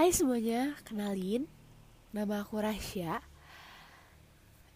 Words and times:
Hai 0.00 0.16
semuanya, 0.16 0.80
kenalin. 0.88 1.44
Nama 2.16 2.40
aku 2.40 2.56
Rasya. 2.56 3.20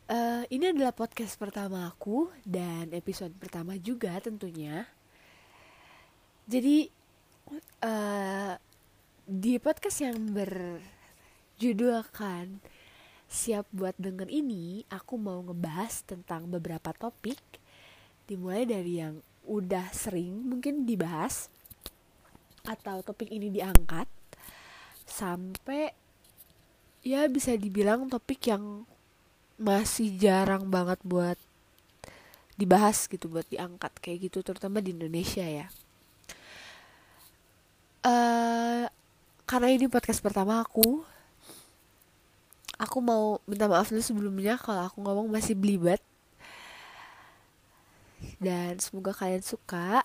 Uh, 0.04 0.44
Ini 0.52 0.76
adalah 0.76 0.92
podcast 0.92 1.40
pertama 1.40 1.88
aku 1.88 2.28
Dan 2.44 2.92
episode 2.92 3.32
pertama 3.32 3.72
juga 3.80 4.20
tentunya. 4.20 4.84
Jadi 6.44 6.92
uh, 7.80 8.52
Di 9.24 9.56
podcast 9.64 10.04
yang 10.04 10.36
berjudulkan 10.36 12.60
Siap 13.24 13.64
buat 13.72 13.96
denger 13.96 14.28
ini 14.28 14.84
Aku 14.92 15.16
mau 15.16 15.40
ngebahas 15.40 16.04
tentang 16.04 16.52
beberapa 16.52 16.92
topik. 16.92 17.40
Dimulai 18.28 18.68
dari 18.68 19.00
yang 19.00 19.24
udah 19.48 19.88
sering 19.88 20.52
mungkin 20.52 20.84
dibahas 20.84 21.48
Atau 22.68 23.00
topik 23.00 23.32
ini 23.32 23.48
diangkat 23.48 24.04
sampai 25.14 25.94
ya 27.06 27.30
bisa 27.30 27.54
dibilang 27.54 28.10
topik 28.10 28.50
yang 28.50 28.82
masih 29.54 30.10
jarang 30.18 30.66
banget 30.66 30.98
buat 31.06 31.38
dibahas 32.58 33.06
gitu 33.06 33.30
buat 33.30 33.46
diangkat 33.46 33.94
kayak 34.02 34.30
gitu 34.30 34.42
terutama 34.42 34.82
di 34.82 34.90
Indonesia 34.90 35.46
ya. 35.46 35.70
Uh, 38.04 38.90
karena 39.46 39.70
ini 39.70 39.86
podcast 39.86 40.18
pertama 40.18 40.60
aku 40.60 41.06
aku 42.74 42.98
mau 42.98 43.38
minta 43.46 43.70
maaf 43.70 43.88
dulu 43.88 44.02
sebelumnya 44.02 44.58
kalau 44.58 44.90
aku 44.90 44.98
ngomong 44.98 45.30
masih 45.30 45.54
belibet. 45.54 46.02
Dan 48.42 48.82
semoga 48.82 49.14
kalian 49.14 49.46
suka. 49.46 50.02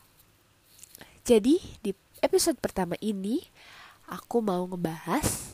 Jadi 1.26 1.58
di 1.82 1.92
episode 2.22 2.62
pertama 2.62 2.94
ini 3.02 3.42
aku 4.10 4.42
mau 4.42 4.66
ngebahas 4.66 5.54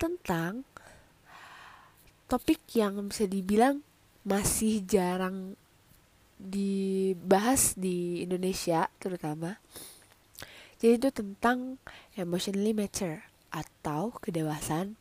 tentang 0.00 0.64
topik 2.26 2.64
yang 2.74 2.98
bisa 3.06 3.28
dibilang 3.28 3.84
masih 4.24 4.82
jarang 4.88 5.54
dibahas 6.40 7.78
di 7.78 8.24
Indonesia 8.24 8.90
terutama 8.98 9.60
jadi 10.82 10.98
itu 10.98 11.14
tentang 11.14 11.78
emotionally 12.18 12.74
mature 12.74 13.22
atau 13.54 14.10
kedewasaan 14.18 14.98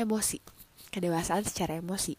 emosi 0.00 0.40
kedewasaan 0.94 1.42
secara 1.42 1.82
emosi. 1.82 2.14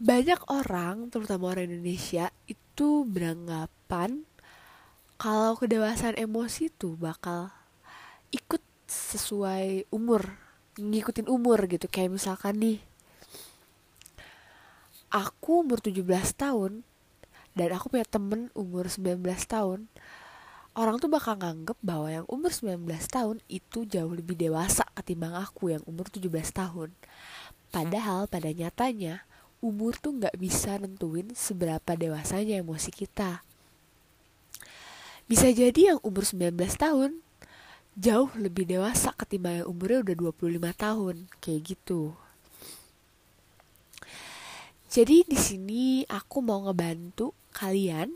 Banyak 0.00 0.48
orang 0.48 1.12
terutama 1.12 1.52
orang 1.52 1.68
Indonesia 1.68 2.32
itu 2.48 3.04
beranggapan 3.04 4.24
kalau 5.16 5.56
kedewasaan 5.56 6.16
emosi 6.20 6.68
tuh 6.68 6.96
bakal 7.00 7.48
ikut 8.32 8.60
sesuai 8.86 9.88
umur 9.88 10.36
ngikutin 10.76 11.26
umur 11.26 11.64
gitu. 11.66 11.88
Kayak 11.88 12.20
misalkan 12.20 12.60
nih 12.60 12.78
aku 15.08 15.64
umur 15.64 15.80
17 15.80 16.04
tahun 16.36 16.84
dan 17.56 17.68
aku 17.72 17.88
punya 17.88 18.04
temen 18.04 18.52
umur 18.52 18.92
19 18.92 19.24
tahun 19.48 19.88
orang 20.76 21.00
tuh 21.00 21.08
bakal 21.08 21.40
nganggep 21.40 21.80
bahwa 21.80 22.12
yang 22.12 22.26
umur 22.28 22.52
19 22.52 22.84
tahun 23.08 23.40
itu 23.48 23.88
jauh 23.88 24.12
lebih 24.12 24.36
dewasa 24.36 24.84
ketimbang 24.92 25.32
aku 25.32 25.72
yang 25.72 25.80
umur 25.88 26.12
17 26.12 26.28
tahun. 26.52 26.92
Padahal 27.72 28.28
pada 28.28 28.52
nyatanya 28.52 29.24
umur 29.64 29.96
tuh 29.96 30.20
nggak 30.20 30.36
bisa 30.36 30.76
nentuin 30.76 31.32
seberapa 31.32 31.96
dewasanya 31.96 32.60
emosi 32.60 32.92
kita 32.92 33.40
bisa 35.26 35.50
jadi 35.50 35.94
yang 35.94 35.98
umur 36.06 36.22
19 36.22 36.54
tahun 36.78 37.18
jauh 37.96 38.28
lebih 38.36 38.68
dewasa 38.68 39.10
ketimbang 39.16 39.64
yang 39.64 39.68
umurnya 39.72 40.04
udah 40.04 40.16
25 40.36 40.76
tahun, 40.76 41.16
kayak 41.40 41.60
gitu. 41.64 42.12
Jadi 44.92 45.24
di 45.24 45.38
sini 45.40 45.84
aku 46.04 46.44
mau 46.44 46.68
ngebantu 46.68 47.32
kalian 47.56 48.12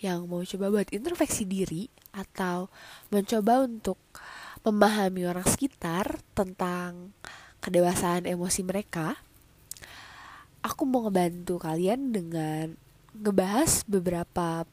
yang 0.00 0.24
mau 0.26 0.40
coba 0.42 0.72
buat 0.72 0.88
introspeksi 0.88 1.44
diri 1.44 1.92
atau 2.10 2.72
mencoba 3.12 3.68
untuk 3.68 4.00
memahami 4.64 5.28
orang 5.28 5.46
sekitar 5.46 6.18
tentang 6.32 7.12
kedewasaan 7.60 8.24
emosi 8.24 8.64
mereka. 8.64 9.20
Aku 10.64 10.88
mau 10.88 11.06
ngebantu 11.06 11.60
kalian 11.60 12.10
dengan 12.10 12.74
ngebahas 13.14 13.84
beberapa 13.86 14.64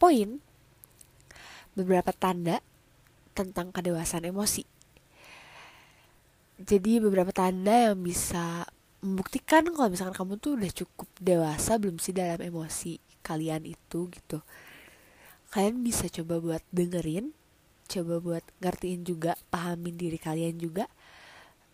poin 0.00 0.40
beberapa 1.72 2.12
tanda 2.12 2.60
tentang 3.32 3.72
kedewasaan 3.72 4.28
emosi. 4.28 4.64
Jadi 6.62 7.02
beberapa 7.02 7.32
tanda 7.34 7.90
yang 7.90 7.98
bisa 8.04 8.68
membuktikan 9.02 9.66
kalau 9.74 9.90
misalkan 9.90 10.14
kamu 10.14 10.38
tuh 10.38 10.54
udah 10.54 10.70
cukup 10.70 11.08
dewasa 11.18 11.74
belum 11.74 11.98
sih 11.98 12.14
dalam 12.14 12.38
emosi 12.38 13.02
kalian 13.24 13.66
itu 13.66 14.06
gitu. 14.12 14.38
Kalian 15.50 15.82
bisa 15.82 16.06
coba 16.08 16.38
buat 16.38 16.62
dengerin, 16.70 17.34
coba 17.90 18.14
buat 18.22 18.44
ngertiin 18.62 19.02
juga, 19.04 19.34
pahamin 19.50 19.98
diri 19.98 20.16
kalian 20.16 20.56
juga. 20.56 20.86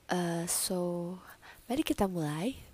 Uh, 0.09 0.49
so, 0.49 1.15
mari 1.69 1.85
kita 1.85 2.09
mulai. 2.09 2.68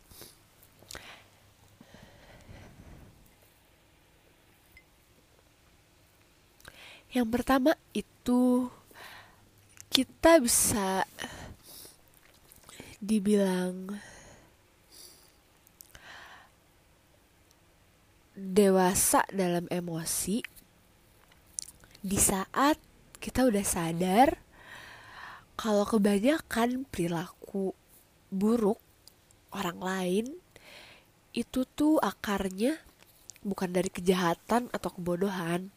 Yang 7.14 7.28
pertama 7.30 7.78
itu 7.94 8.66
kita 9.86 10.42
bisa 10.42 11.06
dibilang 12.98 13.94
dewasa 18.34 19.22
dalam 19.30 19.70
emosi 19.70 20.42
di 22.02 22.18
saat 22.18 22.82
kita 23.22 23.46
udah 23.46 23.62
sadar 23.62 24.34
kalau 25.54 25.86
kebanyakan 25.86 26.82
perilaku 26.90 27.78
buruk 28.34 28.82
orang 29.54 29.78
lain 29.78 30.26
itu 31.30 31.62
tuh 31.62 32.02
akarnya 32.02 32.74
bukan 33.46 33.70
dari 33.70 33.86
kejahatan 33.86 34.66
atau 34.74 34.90
kebodohan 34.90 35.70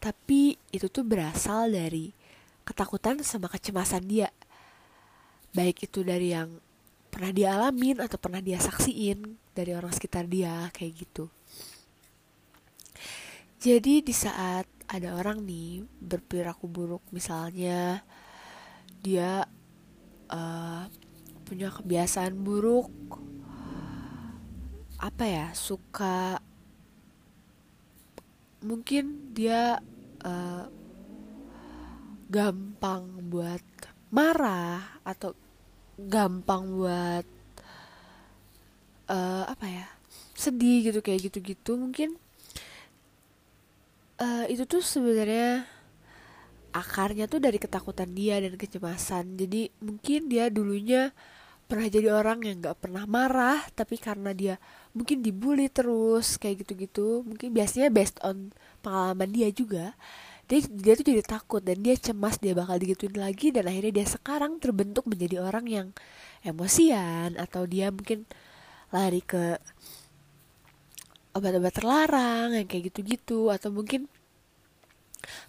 tapi 0.00 0.56
itu 0.72 0.88
tuh 0.88 1.04
berasal 1.04 1.68
dari 1.68 2.10
ketakutan 2.64 3.20
sama 3.20 3.52
kecemasan 3.52 4.08
dia. 4.08 4.32
Baik 5.52 5.84
itu 5.86 6.00
dari 6.00 6.32
yang 6.32 6.56
pernah 7.12 7.30
dia 7.36 7.52
alamin 7.58 8.00
atau 8.00 8.16
pernah 8.16 8.40
dia 8.40 8.56
saksiin 8.56 9.36
dari 9.52 9.76
orang 9.76 9.92
sekitar 9.92 10.24
dia 10.24 10.72
kayak 10.72 11.04
gitu. 11.04 11.28
Jadi 13.60 14.00
di 14.00 14.14
saat 14.16 14.64
ada 14.88 15.20
orang 15.20 15.44
nih 15.44 15.84
berperilaku 16.00 16.64
buruk 16.64 17.04
misalnya 17.12 18.00
dia 19.04 19.44
uh, 20.32 20.82
punya 21.44 21.68
kebiasaan 21.68 22.40
buruk 22.40 22.88
apa 24.96 25.24
ya 25.28 25.46
suka 25.52 26.40
mungkin 28.60 29.32
dia 29.32 29.80
uh, 30.24 30.64
gampang 32.30 33.30
buat 33.32 33.64
marah 34.12 35.00
atau 35.02 35.34
gampang 35.98 36.62
buat 36.78 37.26
uh, 39.10 39.44
apa 39.50 39.66
ya 39.66 39.86
sedih 40.38 40.88
gitu 40.92 41.00
kayak 41.04 41.28
gitu-gitu. 41.28 41.76
Mungkin 41.76 42.16
uh, 44.20 44.44
itu 44.48 44.64
tuh 44.64 44.80
sebenarnya 44.80 45.66
akarnya 46.70 47.26
tuh 47.26 47.42
dari 47.42 47.58
ketakutan 47.58 48.14
dia 48.14 48.38
dan 48.38 48.54
kecemasan. 48.54 49.34
Jadi 49.34 49.74
mungkin 49.82 50.30
dia 50.30 50.46
dulunya 50.48 51.10
pernah 51.70 51.86
jadi 51.86 52.10
orang 52.10 52.42
yang 52.42 52.58
nggak 52.58 52.82
pernah 52.82 53.06
marah 53.06 53.62
tapi 53.78 53.94
karena 53.94 54.34
dia 54.34 54.58
mungkin 54.90 55.22
dibully 55.22 55.70
terus 55.70 56.34
kayak 56.42 56.66
gitu-gitu. 56.66 57.22
Mungkin 57.22 57.54
biasanya 57.54 57.88
based 57.94 58.18
on 58.26 58.50
pengalaman 58.82 59.30
dia 59.30 59.48
juga. 59.54 59.94
Dia 60.50 60.66
dia 60.66 60.98
tuh 60.98 61.06
jadi 61.14 61.22
takut 61.22 61.62
dan 61.62 61.78
dia 61.78 61.94
cemas 61.94 62.42
dia 62.42 62.58
bakal 62.58 62.74
digituin 62.82 63.14
lagi 63.14 63.54
dan 63.54 63.70
akhirnya 63.70 64.02
dia 64.02 64.06
sekarang 64.10 64.58
terbentuk 64.58 65.06
menjadi 65.06 65.46
orang 65.46 65.66
yang 65.70 65.88
emosian 66.42 67.38
atau 67.38 67.62
dia 67.70 67.94
mungkin 67.94 68.26
lari 68.90 69.22
ke 69.22 69.54
obat-obat 71.30 71.70
terlarang 71.70 72.58
yang 72.58 72.66
kayak 72.66 72.90
gitu-gitu 72.90 73.54
atau 73.54 73.70
mungkin 73.70 74.10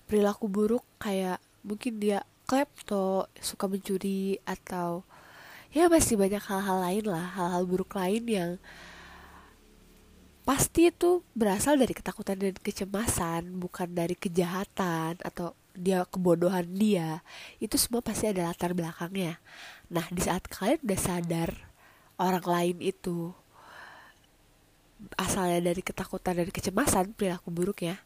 perilaku 0.06 0.46
buruk 0.46 0.86
kayak 1.02 1.42
mungkin 1.66 1.98
dia 1.98 2.22
klepto 2.46 3.26
suka 3.42 3.66
mencuri 3.66 4.38
atau 4.46 5.02
ya 5.72 5.88
masih 5.88 6.20
banyak 6.20 6.44
hal-hal 6.44 6.78
lain 6.84 7.06
lah 7.08 7.26
hal-hal 7.36 7.64
buruk 7.64 7.96
lain 7.96 8.24
yang 8.28 8.52
pasti 10.44 10.92
itu 10.92 11.24
berasal 11.32 11.80
dari 11.80 11.96
ketakutan 11.96 12.36
dan 12.36 12.56
kecemasan 12.60 13.56
bukan 13.56 13.88
dari 13.94 14.18
kejahatan 14.18 15.16
atau 15.22 15.56
dia 15.72 16.04
kebodohan 16.04 16.68
dia. 16.76 17.24
Itu 17.64 17.80
semua 17.80 18.04
pasti 18.04 18.28
ada 18.28 18.52
latar 18.52 18.76
belakangnya. 18.76 19.40
Nah 19.88 20.04
di 20.12 20.20
saat 20.20 20.44
kalian 20.52 20.84
udah 20.84 21.00
sadar 21.00 21.50
orang 22.20 22.44
lain 22.44 22.78
itu 22.84 23.32
asalnya 25.18 25.74
dari 25.74 25.82
ketakutan 25.82 26.38
dan 26.38 26.50
kecemasan 26.54 27.18
perilaku 27.18 27.50
buruk 27.50 27.82
ya 27.82 27.98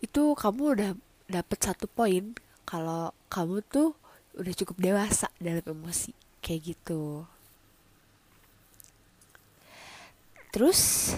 itu 0.00 0.32
kamu 0.32 0.62
udah 0.76 0.90
dapet 1.28 1.58
satu 1.60 1.84
poin 1.84 2.32
kalau 2.64 3.12
kamu 3.28 3.60
tuh 3.68 3.92
udah 4.40 4.54
cukup 4.56 4.76
dewasa 4.80 5.28
dalam 5.36 5.64
emosi 5.64 6.23
kayak 6.44 6.76
gitu 6.76 7.24
terus 10.52 11.12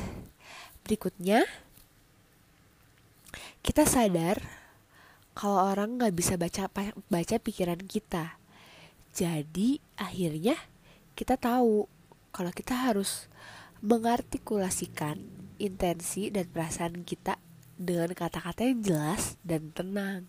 berikutnya 0.86 1.42
kita 3.66 3.82
sadar 3.82 4.38
kalau 5.34 5.66
orang 5.66 5.98
nggak 5.98 6.14
bisa 6.14 6.38
baca 6.38 6.70
baca 7.10 7.36
pikiran 7.42 7.82
kita 7.82 8.38
jadi 9.10 9.82
akhirnya 9.98 10.54
kita 11.18 11.34
tahu 11.34 11.90
kalau 12.30 12.52
kita 12.52 12.76
harus 12.76 13.26
mengartikulasikan 13.80 15.24
intensi 15.56 16.28
dan 16.28 16.44
perasaan 16.52 17.00
kita 17.00 17.40
dengan 17.80 18.12
kata-kata 18.12 18.68
yang 18.68 18.80
jelas 18.84 19.40
dan 19.40 19.72
tenang. 19.72 20.28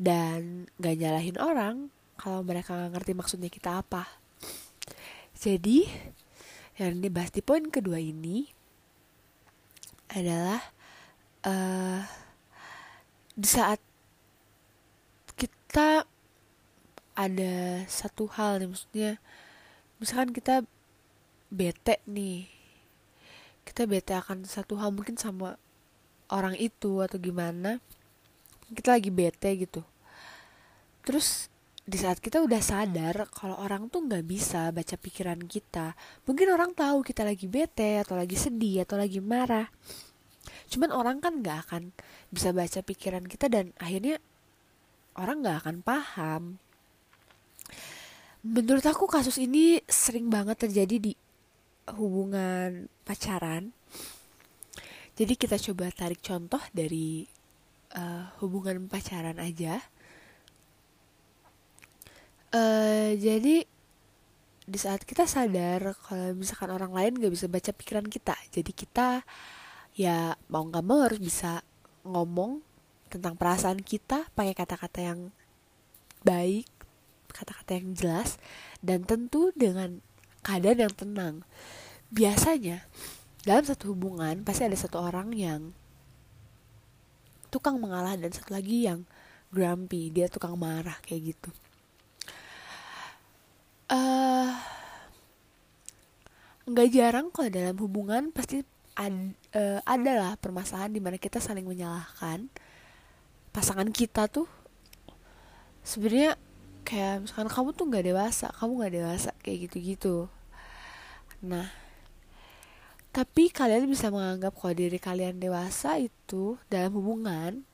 Dan 0.00 0.72
gak 0.80 0.96
nyalahin 0.96 1.36
orang 1.36 1.92
kalau 2.20 2.44
mereka 2.44 2.76
gak 2.76 2.92
ngerti 2.92 3.12
maksudnya 3.16 3.48
kita 3.48 3.80
apa. 3.80 4.04
Jadi, 5.40 5.88
yang 6.76 7.00
dibahas 7.00 7.32
di 7.32 7.40
poin 7.40 7.64
kedua 7.72 7.96
ini 7.96 8.44
adalah 10.12 10.60
uh, 11.48 12.04
di 13.32 13.48
saat 13.48 13.80
kita 15.36 16.04
ada 17.16 17.54
satu 17.84 18.26
hal 18.32 18.58
nih 18.58 18.68
maksudnya 18.68 19.10
misalkan 20.00 20.32
kita 20.32 20.64
bete 21.52 22.00
nih 22.08 22.48
kita 23.68 23.84
bete 23.84 24.16
akan 24.16 24.48
satu 24.48 24.80
hal 24.80 24.90
mungkin 24.90 25.20
sama 25.20 25.60
orang 26.32 26.56
itu 26.56 27.04
atau 27.04 27.20
gimana 27.20 27.78
kita 28.72 28.96
lagi 28.96 29.12
bete 29.12 29.50
gitu 29.60 29.84
terus 31.04 31.52
di 31.90 31.98
saat 31.98 32.22
kita 32.22 32.38
udah 32.38 32.62
sadar 32.62 33.26
kalau 33.34 33.58
orang 33.58 33.90
tuh 33.90 34.06
nggak 34.06 34.22
bisa 34.22 34.70
baca 34.70 34.94
pikiran 34.94 35.42
kita. 35.42 35.98
Mungkin 36.22 36.54
orang 36.54 36.70
tahu 36.70 37.02
kita 37.02 37.26
lagi 37.26 37.50
bete 37.50 37.98
atau 37.98 38.14
lagi 38.14 38.38
sedih 38.38 38.86
atau 38.86 38.94
lagi 38.94 39.18
marah. 39.18 39.66
Cuman 40.70 40.94
orang 40.94 41.18
kan 41.18 41.42
nggak 41.42 41.58
akan 41.66 41.90
bisa 42.30 42.54
baca 42.54 42.78
pikiran 42.86 43.26
kita 43.26 43.50
dan 43.50 43.74
akhirnya 43.82 44.22
orang 45.18 45.42
nggak 45.42 45.66
akan 45.66 45.76
paham. 45.82 46.42
Menurut 48.46 48.86
aku 48.86 49.10
kasus 49.10 49.42
ini 49.42 49.82
sering 49.90 50.30
banget 50.30 50.62
terjadi 50.62 51.10
di 51.10 51.12
hubungan 51.98 52.86
pacaran. 53.02 53.74
Jadi 55.18 55.34
kita 55.34 55.58
coba 55.58 55.90
tarik 55.90 56.22
contoh 56.22 56.62
dari 56.70 57.26
uh, 57.98 58.30
hubungan 58.38 58.86
pacaran 58.86 59.42
aja. 59.42 59.82
Uh, 62.50 63.14
jadi 63.14 63.62
di 64.66 64.78
saat 64.78 65.06
kita 65.06 65.22
sadar 65.22 65.94
kalau 66.02 66.34
misalkan 66.34 66.70
orang 66.74 66.90
lain 66.90 67.18
gak 67.18 67.30
bisa 67.30 67.46
baca 67.46 67.70
pikiran 67.70 68.06
kita, 68.10 68.34
jadi 68.50 68.70
kita 68.74 69.08
ya 69.94 70.34
mau 70.50 70.66
nggak 70.66 70.86
mau 70.86 71.02
harus 71.02 71.18
bisa 71.18 71.62
ngomong 72.06 72.62
tentang 73.10 73.34
perasaan 73.34 73.82
kita 73.82 74.30
pakai 74.34 74.54
kata-kata 74.54 74.98
yang 75.02 75.20
baik, 76.22 76.66
kata-kata 77.30 77.70
yang 77.78 77.88
jelas, 77.94 78.38
dan 78.82 79.02
tentu 79.06 79.50
dengan 79.54 80.02
keadaan 80.42 80.90
yang 80.90 80.94
tenang. 80.94 81.34
Biasanya 82.10 82.86
dalam 83.46 83.62
satu 83.62 83.94
hubungan 83.94 84.42
pasti 84.42 84.66
ada 84.66 84.78
satu 84.78 84.98
orang 84.98 85.34
yang 85.34 85.70
tukang 87.50 87.78
mengalah 87.82 88.14
dan 88.14 88.30
satu 88.30 88.54
lagi 88.54 88.86
yang 88.86 89.06
grumpy 89.50 90.10
dia 90.14 90.30
tukang 90.30 90.54
marah 90.54 90.98
kayak 91.02 91.34
gitu 91.34 91.50
uh, 93.90 94.50
nggak 96.70 96.88
jarang 96.94 97.28
kalau 97.34 97.50
dalam 97.50 97.76
hubungan 97.76 98.30
pasti 98.30 98.62
ad, 98.94 99.34
uh, 99.54 99.82
adalah 99.82 100.38
permasalahan 100.38 100.94
di 100.94 101.02
mana 101.02 101.18
kita 101.18 101.42
saling 101.42 101.66
menyalahkan. 101.66 102.46
Pasangan 103.50 103.90
kita 103.90 104.30
tuh 104.30 104.46
sebenarnya 105.82 106.38
kayak 106.84 107.26
misalkan 107.26 107.50
kamu 107.50 107.68
tuh 107.74 107.84
nggak 107.88 108.06
dewasa 108.12 108.46
kamu 108.56 108.72
nggak 108.82 108.94
dewasa 108.94 109.30
kayak 109.42 109.58
gitu 109.68 109.76
gitu 109.80 110.16
nah 111.40 111.68
tapi 113.10 113.50
kalian 113.50 113.90
bisa 113.90 114.12
menganggap 114.12 114.54
kalau 114.54 114.74
diri 114.76 114.98
kalian 115.02 115.42
dewasa 115.42 115.98
itu 115.98 116.54
dalam 116.70 116.94
hubungan 116.94 117.66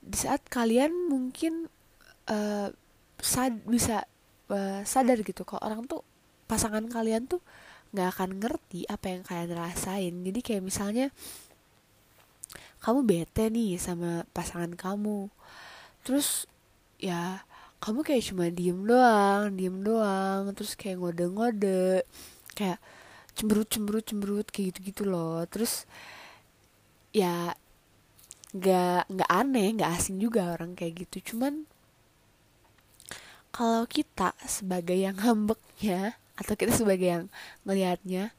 di 0.00 0.16
saat 0.16 0.42
kalian 0.50 0.90
mungkin 1.12 1.68
uh, 2.26 2.72
sad 3.20 3.60
bisa 3.68 4.08
uh, 4.50 4.82
sadar 4.84 5.22
gitu 5.22 5.46
kalau 5.46 5.62
orang 5.64 5.86
tuh 5.86 6.02
pasangan 6.50 6.82
kalian 6.90 7.30
tuh 7.30 7.38
nggak 7.94 8.08
akan 8.18 8.30
ngerti 8.38 8.86
apa 8.86 9.06
yang 9.10 9.22
kalian 9.26 9.52
rasain. 9.54 10.14
Jadi 10.22 10.40
kayak 10.42 10.62
misalnya 10.62 11.06
kamu 12.82 13.00
bete 13.06 13.50
nih 13.50 13.76
sama 13.78 14.26
pasangan 14.34 14.72
kamu. 14.74 15.30
Terus 16.06 16.46
ya 17.00 17.42
kamu 17.80 18.04
kayak 18.04 18.24
cuma 18.30 18.46
diem 18.52 18.76
doang 18.84 19.56
diem 19.56 19.76
doang 19.80 20.52
terus 20.52 20.76
kayak 20.76 21.00
ngode-ngode 21.00 22.04
kayak 22.52 22.76
cemberut 23.32 23.68
cemberut 23.72 24.04
cemberut 24.04 24.46
kayak 24.52 24.76
gitu 24.76 24.78
gitu 24.92 25.02
loh. 25.08 25.42
Terus 25.50 25.86
ya 27.10 27.54
nggak 28.54 29.10
nggak 29.10 29.30
aneh 29.30 29.68
nggak 29.78 29.90
asing 29.98 30.18
juga 30.22 30.54
orang 30.54 30.78
kayak 30.78 31.06
gitu. 31.06 31.34
Cuman 31.34 31.66
kalau 33.60 33.84
kita 33.84 34.32
sebagai 34.48 34.96
yang 34.96 35.12
ngambeknya 35.20 36.16
atau 36.32 36.56
kita 36.56 36.72
sebagai 36.72 37.12
yang 37.12 37.24
ngelihatnya 37.68 38.32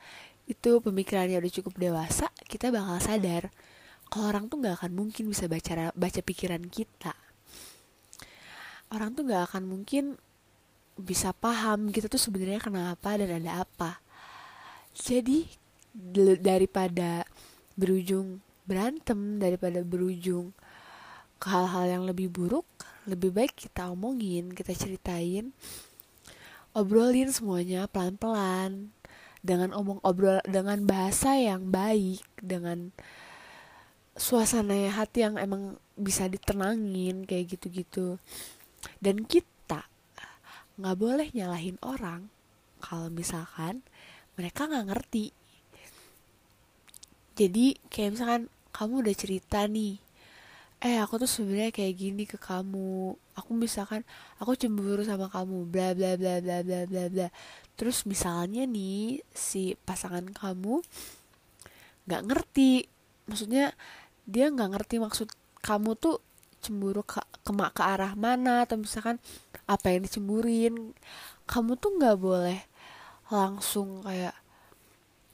itu 0.50 0.82
pemikirannya 0.82 1.38
udah 1.38 1.54
cukup 1.62 1.78
dewasa 1.78 2.34
kita 2.50 2.74
bakal 2.74 2.98
sadar 2.98 3.54
kalau 4.10 4.34
orang 4.34 4.50
tuh 4.50 4.58
nggak 4.58 4.82
akan 4.82 4.92
mungkin 4.98 5.30
bisa 5.30 5.46
baca 5.46 5.94
baca 5.94 6.20
pikiran 6.26 6.66
kita. 6.68 7.14
Orang 8.92 9.16
tuh 9.16 9.24
nggak 9.24 9.54
akan 9.54 9.64
mungkin 9.70 10.20
bisa 11.00 11.32
paham 11.32 11.94
kita 11.96 12.12
tuh 12.12 12.20
sebenarnya 12.20 12.60
kenapa 12.60 13.16
dan 13.16 13.40
ada 13.40 13.64
apa. 13.64 14.04
Jadi 14.92 15.48
daripada 16.44 17.24
berujung 17.80 18.44
berantem 18.68 19.40
daripada 19.40 19.80
berujung 19.80 20.52
ke 21.42 21.50
hal-hal 21.50 21.90
yang 21.90 22.04
lebih 22.06 22.30
buruk 22.30 22.70
lebih 23.10 23.34
baik 23.34 23.54
kita 23.58 23.90
omongin 23.90 24.54
kita 24.54 24.78
ceritain. 24.78 25.50
Obrolin 26.72 27.34
semuanya 27.34 27.90
pelan-pelan. 27.90 28.94
Dengan 29.42 29.74
omong 29.74 29.98
obrol 30.06 30.38
dengan 30.46 30.86
bahasa 30.86 31.34
yang 31.34 31.74
baik 31.74 32.22
dengan 32.38 32.94
suasana 34.14 34.94
hati 34.94 35.26
yang 35.26 35.42
emang 35.42 35.82
bisa 35.98 36.30
ditenangin 36.30 37.26
kayak 37.26 37.58
gitu-gitu. 37.58 38.22
Dan 39.02 39.26
kita 39.26 39.90
nggak 40.78 40.98
boleh 40.98 41.28
nyalahin 41.34 41.82
orang 41.82 42.30
kalau 42.86 43.10
misalkan 43.10 43.82
mereka 44.38 44.70
nggak 44.70 44.94
ngerti. 44.94 45.34
Jadi 47.34 47.82
kayak 47.90 48.14
misalkan 48.14 48.44
kamu 48.70 48.94
udah 49.10 49.16
cerita 49.18 49.66
nih 49.66 49.98
eh 50.82 50.98
aku 50.98 51.22
tuh 51.22 51.30
sebenarnya 51.30 51.70
kayak 51.70 51.94
gini 51.94 52.24
ke 52.26 52.42
kamu. 52.42 53.14
Aku 53.38 53.52
misalkan 53.54 54.02
aku 54.42 54.58
cemburu 54.58 55.06
sama 55.06 55.30
kamu 55.30 55.70
bla 55.70 55.94
bla 55.94 56.18
bla 56.18 56.42
bla 56.42 56.58
bla 56.66 56.80
bla 56.90 57.04
bla. 57.14 57.28
Terus 57.78 58.10
misalnya 58.10 58.66
nih 58.66 59.22
si 59.30 59.78
pasangan 59.86 60.26
kamu 60.34 60.82
nggak 62.10 62.22
ngerti. 62.26 62.90
Maksudnya 63.30 63.78
dia 64.26 64.50
nggak 64.50 64.70
ngerti 64.74 64.96
maksud 64.98 65.30
kamu 65.62 65.94
tuh 66.02 66.18
cemburu 66.66 67.06
ke, 67.06 67.22
ke 67.46 67.52
ke 67.54 67.84
arah 67.86 68.18
mana? 68.18 68.66
Atau 68.66 68.82
misalkan 68.82 69.22
apa 69.70 69.94
yang 69.94 70.02
dicemburin? 70.02 70.98
Kamu 71.46 71.78
tuh 71.78 71.94
nggak 72.02 72.18
boleh 72.18 72.60
langsung 73.30 74.02
kayak 74.02 74.34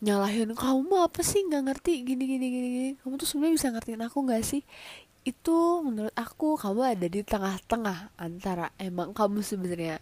nyalahin 0.03 0.51
kamu 0.51 1.07
apa 1.07 1.23
sih? 1.23 1.39
Nggak 1.47 1.63
ngerti 1.71 2.03
gini 2.03 2.23
gini 2.27 2.45
gini 2.51 2.67
gini. 2.75 2.91
Kamu 2.99 3.15
tuh 3.15 3.27
sebenarnya 3.31 3.55
bisa 3.55 3.67
ngertiin 3.71 4.03
aku 4.03 4.17
nggak 4.27 4.43
sih 4.43 4.61
itu 5.27 5.83
menurut 5.83 6.15
aku 6.15 6.55
kamu 6.55 6.95
ada 6.95 7.07
di 7.11 7.19
tengah-tengah 7.19 8.15
antara 8.15 8.71
emang 8.79 9.11
kamu 9.11 9.43
sebenarnya 9.43 9.99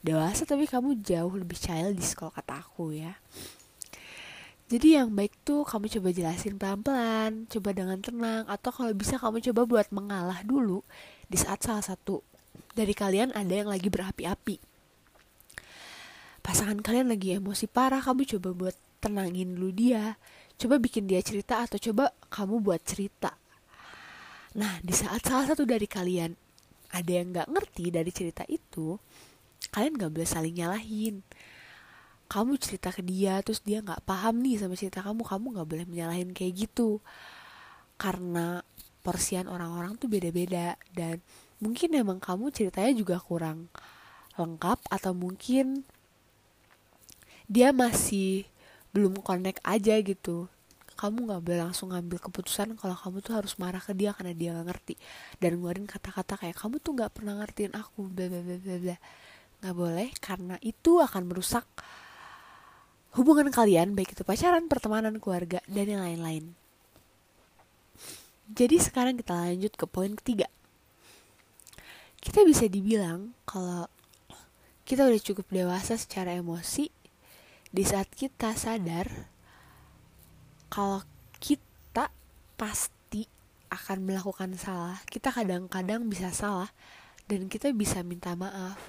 dewasa 0.00 0.48
tapi 0.48 0.64
kamu 0.64 1.04
jauh 1.04 1.34
lebih 1.36 1.60
childish 1.60 2.16
kalau 2.16 2.32
kata 2.32 2.64
aku 2.64 2.96
ya 2.96 3.12
Jadi 4.72 4.96
yang 4.96 5.12
baik 5.12 5.36
tuh 5.44 5.68
kamu 5.68 5.84
coba 6.00 6.08
jelasin 6.16 6.56
pelan-pelan, 6.56 7.44
coba 7.44 7.76
dengan 7.76 8.00
tenang, 8.00 8.48
atau 8.48 8.72
kalau 8.72 8.88
bisa 8.96 9.20
kamu 9.20 9.44
coba 9.52 9.68
buat 9.68 9.88
mengalah 9.92 10.40
dulu 10.48 10.80
di 11.28 11.36
saat 11.36 11.60
salah 11.60 11.84
satu 11.84 12.24
dari 12.72 12.96
kalian 12.96 13.36
ada 13.36 13.52
yang 13.52 13.68
lagi 13.68 13.92
berapi-api. 13.92 14.56
Pasangan 16.40 16.80
kalian 16.80 17.12
lagi 17.12 17.36
emosi 17.36 17.68
parah, 17.68 18.00
kamu 18.00 18.24
coba 18.24 18.48
buat 18.56 18.76
tenangin 19.04 19.60
dulu 19.60 19.76
dia. 19.76 20.16
Coba 20.56 20.80
bikin 20.80 21.04
dia 21.04 21.20
cerita 21.20 21.60
atau 21.60 21.76
coba 21.76 22.16
kamu 22.32 22.64
buat 22.64 22.80
cerita. 22.80 23.41
Nah, 24.52 24.80
di 24.84 24.92
saat 24.92 25.24
salah 25.24 25.48
satu 25.48 25.64
dari 25.64 25.88
kalian 25.88 26.36
ada 26.92 27.10
yang 27.12 27.32
gak 27.32 27.48
ngerti 27.48 27.88
dari 27.88 28.12
cerita 28.12 28.44
itu, 28.52 29.00
kalian 29.72 29.96
gak 29.96 30.12
boleh 30.12 30.28
saling 30.28 30.52
nyalahin. 30.52 31.24
Kamu 32.28 32.56
cerita 32.60 32.92
ke 32.92 33.04
dia 33.04 33.44
terus 33.44 33.60
dia 33.60 33.84
nggak 33.84 34.08
paham 34.08 34.40
nih 34.40 34.56
sama 34.56 34.72
cerita 34.72 35.04
kamu 35.04 35.20
kamu 35.20 35.52
nggak 35.52 35.68
boleh 35.68 35.84
menyalahin 35.84 36.32
kayak 36.32 36.64
gitu. 36.64 37.04
Karena 38.00 38.64
porsian 39.04 39.52
orang-orang 39.52 40.00
tuh 40.00 40.08
beda-beda 40.08 40.80
dan 40.96 41.20
mungkin 41.60 41.92
emang 41.92 42.24
kamu 42.24 42.48
ceritanya 42.48 42.92
juga 42.96 43.20
kurang 43.20 43.68
lengkap 44.40 44.80
atau 44.88 45.12
mungkin 45.12 45.84
dia 47.52 47.68
masih 47.68 48.48
belum 48.96 49.20
connect 49.20 49.60
aja 49.60 50.00
gitu 50.00 50.48
kamu 51.02 51.26
nggak 51.26 51.42
boleh 51.42 51.60
langsung 51.66 51.90
ngambil 51.90 52.22
keputusan 52.30 52.78
kalau 52.78 52.94
kamu 52.94 53.18
tuh 53.26 53.34
harus 53.34 53.58
marah 53.58 53.82
ke 53.82 53.90
dia 53.90 54.14
karena 54.14 54.30
dia 54.38 54.54
nggak 54.54 54.66
ngerti 54.70 54.94
dan 55.42 55.58
ngeluarin 55.58 55.90
kata-kata 55.90 56.38
kayak 56.38 56.54
kamu 56.54 56.78
tuh 56.78 56.94
nggak 56.94 57.10
pernah 57.10 57.34
ngertiin 57.42 57.74
aku 57.74 58.06
bla 58.06 58.30
bla 58.30 58.40
bla 58.46 58.56
bla 58.62 58.76
bla 58.78 58.96
nggak 59.62 59.74
boleh 59.74 60.08
karena 60.22 60.54
itu 60.62 61.02
akan 61.02 61.22
merusak 61.26 61.66
hubungan 63.12 63.52
kalian 63.52 63.92
baik 63.92 64.16
itu 64.16 64.24
pacaran, 64.24 64.66
pertemanan, 64.72 65.20
keluarga, 65.20 65.60
dan 65.68 65.86
yang 65.86 66.00
lain-lain. 66.00 66.56
Jadi 68.52 68.76
sekarang 68.80 69.20
kita 69.20 69.36
lanjut 69.36 69.72
ke 69.76 69.84
poin 69.84 70.12
ketiga. 70.16 70.48
Kita 72.18 72.40
bisa 72.48 72.68
dibilang 72.68 73.36
kalau 73.44 73.88
kita 74.88 75.04
udah 75.06 75.20
cukup 75.20 75.46
dewasa 75.52 75.96
secara 76.00 76.36
emosi 76.36 76.88
di 77.72 77.84
saat 77.84 78.08
kita 78.12 78.52
sadar 78.56 79.31
kalau 80.72 81.04
kita 81.36 82.08
pasti 82.56 83.28
akan 83.68 84.08
melakukan 84.08 84.56
salah. 84.56 84.96
Kita 85.04 85.28
kadang-kadang 85.28 86.08
bisa 86.08 86.32
salah 86.32 86.72
dan 87.28 87.52
kita 87.52 87.76
bisa 87.76 88.00
minta 88.00 88.32
maaf. 88.32 88.80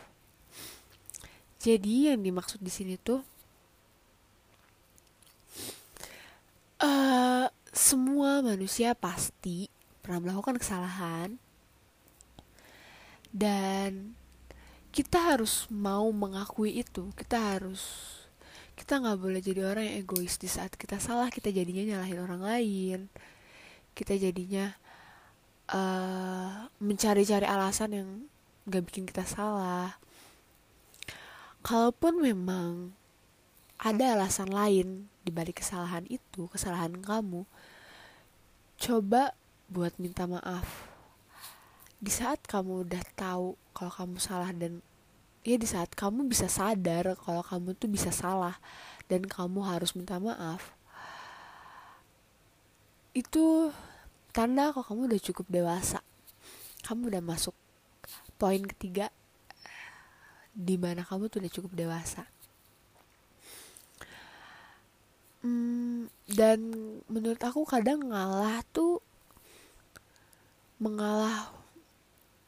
Jadi 1.60 2.08
yang 2.08 2.24
dimaksud 2.24 2.64
di 2.64 2.72
sini 2.72 2.96
tuh 2.96 3.20
uh, 6.80 7.48
semua 7.72 8.40
manusia 8.40 8.96
pasti 8.96 9.68
pernah 10.04 10.24
melakukan 10.24 10.60
kesalahan 10.60 11.40
dan 13.32 14.16
kita 14.92 15.36
harus 15.36 15.72
mau 15.72 16.12
mengakui 16.12 16.84
itu 16.84 17.16
kita 17.16 17.56
harus 17.56 18.23
kita 18.84 19.00
nggak 19.00 19.16
boleh 19.16 19.40
jadi 19.40 19.64
orang 19.64 19.88
yang 19.88 20.04
egois 20.04 20.36
di 20.36 20.52
saat 20.52 20.76
kita 20.76 21.00
salah 21.00 21.32
kita 21.32 21.56
jadinya 21.56 21.96
nyalahin 21.96 22.20
orang 22.20 22.42
lain 22.44 23.00
kita 23.96 24.20
jadinya 24.20 24.76
uh, 25.72 26.68
mencari-cari 26.84 27.48
alasan 27.48 27.90
yang 27.96 28.10
nggak 28.68 28.84
bikin 28.84 29.08
kita 29.08 29.24
salah 29.24 29.96
kalaupun 31.64 32.20
memang 32.20 32.92
ada 33.80 34.20
alasan 34.20 34.48
lain 34.48 35.12
di 35.24 35.32
balik 35.32 35.60
kesalahan 35.60 36.08
itu, 36.08 36.48
kesalahan 36.52 37.00
kamu. 37.00 37.44
Coba 38.80 39.36
buat 39.68 39.96
minta 40.00 40.24
maaf. 40.24 40.88
Di 42.00 42.12
saat 42.12 42.44
kamu 42.48 42.88
udah 42.88 43.04
tahu 43.16 43.56
kalau 43.72 43.92
kamu 43.92 44.16
salah 44.20 44.52
dan 44.56 44.84
ya 45.44 45.56
di 45.60 45.68
saat 45.68 45.92
kamu 45.92 46.28
bisa 46.28 46.48
sadar 46.48 47.16
kalau 47.20 47.44
kamu 47.44 47.76
tuh 47.76 47.92
bisa 47.92 48.10
salah 48.10 48.58
dan 49.12 49.28
kamu 49.28 49.64
harus 49.64 49.96
minta 49.96 50.20
maaf. 50.20 50.76
Itu 53.14 53.70
tanda 54.34 54.74
kalau 54.74 54.88
kamu 54.88 55.02
udah 55.14 55.22
cukup 55.22 55.46
dewasa. 55.52 56.00
Kamu 56.84 57.14
udah 57.14 57.24
masuk 57.24 57.56
poin 58.44 58.60
ketiga 58.66 59.08
di 60.54 60.78
mana 60.78 61.02
kamu 61.02 61.34
tuh 61.34 61.42
udah 61.42 61.54
cukup 61.54 61.72
dewasa 61.74 62.30
hmm, 65.42 66.12
dan 66.30 66.60
menurut 67.10 67.42
aku 67.42 67.66
kadang 67.66 68.06
ngalah 68.10 68.62
tuh 68.70 69.02
mengalah 70.78 71.50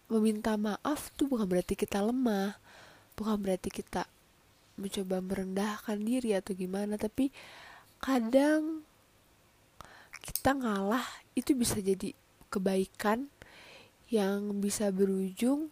meminta 0.06 0.54
maaf 0.54 1.10
tuh 1.18 1.26
bukan 1.26 1.50
berarti 1.50 1.74
kita 1.74 2.02
lemah 2.02 2.58
bukan 3.16 3.40
berarti 3.40 3.72
kita 3.72 4.06
mencoba 4.76 5.24
merendahkan 5.24 5.98
diri 6.04 6.36
atau 6.36 6.52
gimana 6.52 7.00
tapi 7.00 7.32
kadang 8.04 8.84
kita 10.20 10.52
ngalah 10.52 11.06
itu 11.38 11.56
bisa 11.56 11.80
jadi 11.80 12.12
kebaikan 12.52 13.32
yang 14.12 14.62
bisa 14.62 14.90
berujung 14.94 15.72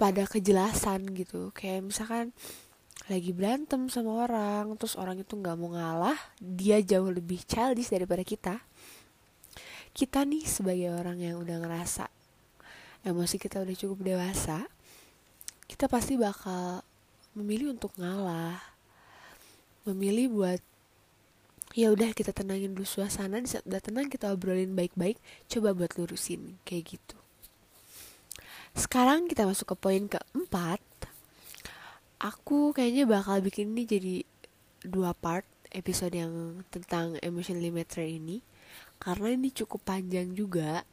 pada 0.00 0.26
kejelasan 0.26 1.06
gitu. 1.14 1.54
Kayak 1.54 1.88
misalkan 1.88 2.26
lagi 3.10 3.34
berantem 3.34 3.90
sama 3.90 4.24
orang 4.24 4.78
terus 4.78 4.94
orang 4.94 5.20
itu 5.20 5.34
nggak 5.34 5.56
mau 5.58 5.74
ngalah 5.74 6.16
dia 6.38 6.78
jauh 6.80 7.10
lebih 7.10 7.42
childish 7.44 7.90
daripada 7.92 8.22
kita. 8.22 8.60
Kita 9.92 10.24
nih 10.24 10.48
sebagai 10.48 10.94
orang 10.96 11.20
yang 11.20 11.36
udah 11.42 11.60
ngerasa 11.60 12.08
emosi 13.04 13.36
kita 13.36 13.60
udah 13.60 13.76
cukup 13.76 13.98
dewasa 14.00 14.71
kita 15.72 15.88
pasti 15.88 16.20
bakal 16.20 16.84
memilih 17.32 17.72
untuk 17.72 17.96
ngalah. 17.96 18.60
Memilih 19.88 20.28
buat 20.28 20.60
ya 21.72 21.88
udah 21.88 22.12
kita 22.12 22.36
tenangin 22.36 22.76
dulu 22.76 22.84
suasana 22.84 23.40
di 23.40 23.48
saat 23.48 23.64
udah 23.64 23.80
tenang 23.80 24.12
kita 24.12 24.28
obrolin 24.28 24.76
baik-baik 24.76 25.16
coba 25.48 25.72
buat 25.72 25.96
lurusin 25.96 26.60
kayak 26.68 27.00
gitu. 27.00 27.16
Sekarang 28.76 29.24
kita 29.24 29.48
masuk 29.48 29.72
ke 29.72 29.76
poin 29.80 30.04
keempat. 30.04 30.84
Aku 32.20 32.76
kayaknya 32.76 33.08
bakal 33.08 33.40
bikin 33.40 33.72
ini 33.72 33.88
jadi 33.88 34.16
dua 34.84 35.16
part 35.16 35.48
episode 35.72 36.12
yang 36.12 36.60
tentang 36.68 37.16
emotion 37.24 37.56
limiter 37.58 38.04
ini 38.04 38.44
karena 39.00 39.32
ini 39.32 39.48
cukup 39.48 39.80
panjang 39.88 40.36
juga. 40.36 40.84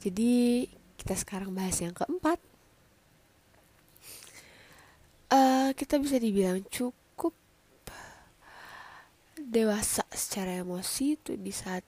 Jadi 0.00 0.64
kita 0.96 1.14
sekarang 1.14 1.52
bahas 1.52 1.76
yang 1.84 1.92
keempat 1.92 2.40
uh, 5.32 5.70
kita 5.72 5.96
bisa 6.02 6.16
dibilang 6.20 6.62
cukup 6.68 7.32
dewasa 9.36 10.02
secara 10.10 10.60
emosi 10.60 11.16
itu 11.16 11.32
di 11.38 11.52
saat 11.54 11.86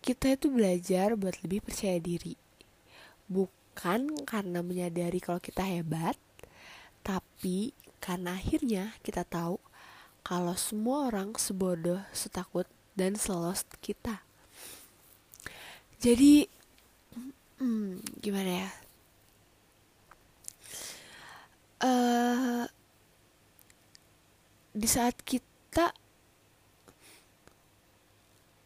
kita 0.00 0.34
itu 0.38 0.48
belajar 0.48 1.18
buat 1.18 1.36
lebih 1.44 1.64
percaya 1.64 2.00
diri 2.00 2.32
bukan 3.28 4.24
karena 4.24 4.64
menyadari 4.64 5.20
kalau 5.20 5.42
kita 5.42 5.62
hebat 5.62 6.16
tapi 7.04 7.76
karena 7.98 8.38
akhirnya 8.38 8.96
kita 9.02 9.26
tahu 9.26 9.58
kalau 10.28 10.52
semua 10.60 11.08
orang 11.08 11.32
sebodoh, 11.40 12.04
setakut, 12.12 12.68
dan 12.92 13.16
selos 13.16 13.64
kita. 13.80 14.20
Jadi, 15.96 16.44
hmm, 17.56 18.20
gimana 18.20 18.68
ya? 18.68 18.70
Uh, 21.78 22.66
di 24.74 24.88
saat 24.90 25.14
kita 25.22 25.94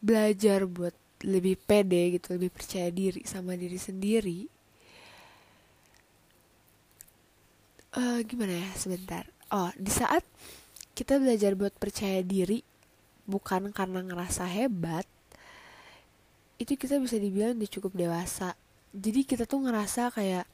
belajar 0.01 0.65
buat 0.67 0.97
lebih 1.23 1.61
pede 1.63 2.19
gitu, 2.19 2.35
lebih 2.35 2.51
percaya 2.51 2.89
diri 2.91 3.23
sama 3.23 3.55
diri 3.55 3.79
sendiri, 3.79 4.41
uh, 7.97 8.19
gimana 8.25 8.53
ya 8.57 8.71
sebentar. 8.75 9.25
Oh 9.53 9.71
di 9.77 9.93
saat 9.93 10.25
kita 10.97 11.21
belajar 11.21 11.53
buat 11.57 11.73
percaya 11.77 12.21
diri 12.25 12.65
bukan 13.29 13.71
karena 13.71 14.03
ngerasa 14.03 14.45
hebat 14.49 15.07
itu 16.59 16.79
kita 16.79 16.99
bisa 17.03 17.19
dibilang 17.19 17.59
udah 17.59 17.71
cukup 17.71 17.93
dewasa. 17.95 18.55
Jadi 18.93 19.25
kita 19.25 19.49
tuh 19.49 19.67
ngerasa 19.67 20.13
kayak 20.15 20.47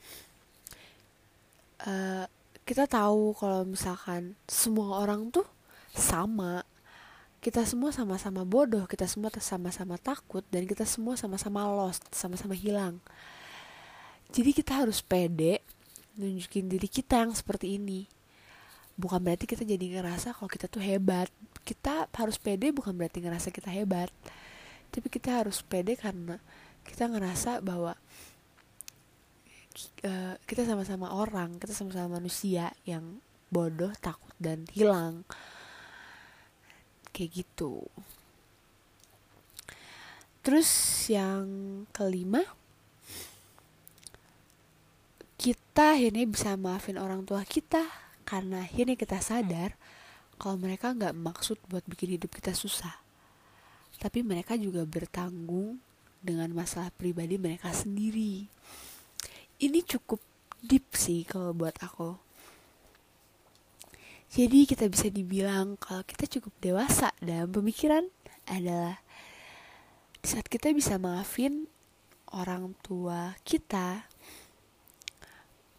uh, 1.85 2.25
kita 2.69 2.85
tahu 2.85 3.33
kalau 3.33 3.65
misalkan 3.65 4.37
semua 4.45 5.01
orang 5.01 5.33
tuh 5.33 5.49
sama. 5.97 6.61
Kita 7.41 7.65
semua 7.65 7.95
sama-sama 7.95 8.43
bodoh 8.45 8.85
kita 8.85 9.07
semua 9.09 9.33
sama-sama 9.41 9.97
takut 9.97 10.43
dan 10.53 10.69
kita 10.69 10.85
semua 10.85 11.17
sama-sama 11.17 11.65
lost 11.65 12.05
sama-sama 12.13 12.53
hilang. 12.53 13.01
Jadi 14.29 14.53
kita 14.53 14.85
harus 14.85 15.01
pede 15.01 15.65
nunjukin 16.19 16.69
diri 16.69 16.91
kita 16.93 17.25
yang 17.25 17.33
seperti 17.33 17.81
ini. 17.81 18.05
Bukan 18.99 19.23
berarti 19.23 19.49
kita 19.49 19.65
jadi 19.65 19.97
ngerasa 19.97 20.37
kalau 20.37 20.51
kita 20.51 20.69
tuh 20.69 20.85
hebat. 20.85 21.33
Kita 21.65 22.11
harus 22.13 22.37
pede 22.37 22.69
bukan 22.75 22.93
berarti 22.93 23.25
ngerasa 23.25 23.49
kita 23.49 23.73
hebat. 23.73 24.13
Tapi 24.93 25.09
kita 25.09 25.41
harus 25.41 25.65
pede 25.65 25.97
karena 25.97 26.37
kita 26.85 27.09
ngerasa 27.09 27.65
bahwa 27.65 27.97
uh, 30.05 30.35
kita 30.45 30.67
sama-sama 30.67 31.15
orang 31.15 31.59
kita 31.59 31.75
sama-sama 31.75 32.19
manusia 32.19 32.75
yang 32.83 33.23
bodoh 33.49 33.93
takut 33.99 34.35
dan 34.37 34.69
hilang. 34.75 35.25
Kayak 37.15 37.45
gitu. 37.45 37.87
Terus 40.45 40.71
yang 41.13 41.47
kelima 41.93 42.41
kita 45.39 45.95
akhirnya 45.95 46.25
bisa 46.27 46.59
maafin 46.59 46.99
orang 46.99 47.23
tua 47.23 47.47
kita 47.47 47.87
karena 48.27 48.67
akhirnya 48.67 48.99
kita 48.99 49.23
sadar 49.23 49.79
kalau 50.39 50.59
mereka 50.59 50.95
nggak 50.95 51.15
maksud 51.15 51.59
buat 51.71 51.83
bikin 51.87 52.19
hidup 52.19 52.31
kita 52.35 52.55
susah. 52.55 52.95
Tapi 53.99 54.23
mereka 54.23 54.55
juga 54.55 54.87
bertanggung 54.87 55.83
dengan 56.23 56.51
masalah 56.55 56.91
pribadi 56.95 57.39
mereka 57.39 57.71
sendiri 57.71 58.47
ini 59.59 59.83
cukup 59.83 60.23
deep 60.63 60.95
sih 60.95 61.27
kalau 61.27 61.51
buat 61.55 61.75
aku. 61.83 62.19
Jadi 64.29 64.69
kita 64.69 64.87
bisa 64.93 65.09
dibilang 65.09 65.81
kalau 65.81 66.05
kita 66.05 66.29
cukup 66.29 66.53
dewasa 66.61 67.17
dalam 67.19 67.49
pemikiran 67.49 68.07
adalah 68.45 69.01
di 70.21 70.27
saat 70.29 70.45
kita 70.47 70.71
bisa 70.77 71.01
maafin 71.01 71.67
orang 72.31 72.77
tua 72.85 73.35
kita. 73.43 74.05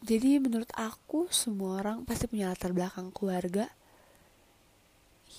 Jadi 0.01 0.39
menurut 0.41 0.71
aku 0.73 1.29
semua 1.29 1.83
orang 1.83 2.07
pasti 2.07 2.25
punya 2.25 2.49
latar 2.49 2.73
belakang 2.73 3.13
keluarga 3.13 3.69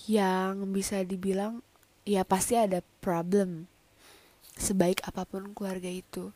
yang 0.07 0.71
bisa 0.71 1.03
dibilang 1.03 1.59
ya 2.07 2.23
pasti 2.23 2.55
ada 2.55 2.79
problem 3.03 3.67
sebaik 4.55 5.03
apa 5.03 5.27
pun 5.27 5.51
keluarga 5.51 5.89
itu 5.89 6.31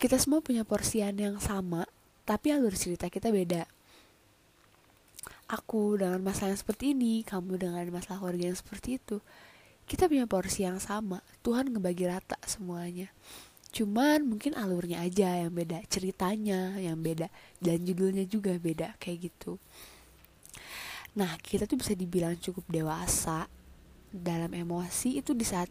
kita 0.00 0.16
semua 0.16 0.40
punya 0.40 0.64
porsian 0.64 1.12
yang 1.12 1.36
sama 1.36 1.84
tapi 2.24 2.56
alur 2.56 2.72
cerita 2.72 3.12
kita 3.12 3.28
beda. 3.28 3.68
Aku 5.50 6.00
dengan 6.00 6.24
masalah 6.24 6.56
yang 6.56 6.62
seperti 6.62 6.96
ini 6.96 7.20
kamu 7.20 7.60
dengan 7.60 7.84
masalah 7.92 8.24
keluarga 8.24 8.48
yang 8.48 8.56
seperti 8.56 8.96
itu 8.96 9.20
kita 9.84 10.08
punya 10.08 10.24
porsi 10.24 10.64
yang 10.64 10.80
sama. 10.80 11.20
Tuhan 11.44 11.68
ngebagi 11.68 12.08
rata 12.08 12.40
semuanya. 12.48 13.12
Cuman 13.74 14.24
mungkin 14.24 14.56
alurnya 14.56 15.04
aja 15.04 15.36
yang 15.36 15.52
beda 15.52 15.84
ceritanya 15.92 16.80
yang 16.80 16.96
beda 16.96 17.28
dan 17.60 17.84
judulnya 17.84 18.24
juga 18.24 18.56
beda 18.56 18.96
kayak 19.02 19.28
gitu. 19.28 19.60
Nah 21.12 21.36
kita 21.44 21.68
tuh 21.68 21.76
bisa 21.76 21.92
dibilang 21.92 22.40
cukup 22.40 22.64
dewasa 22.70 23.50
dalam 24.08 24.54
emosi 24.56 25.20
itu 25.20 25.36
di 25.36 25.44
saat 25.44 25.68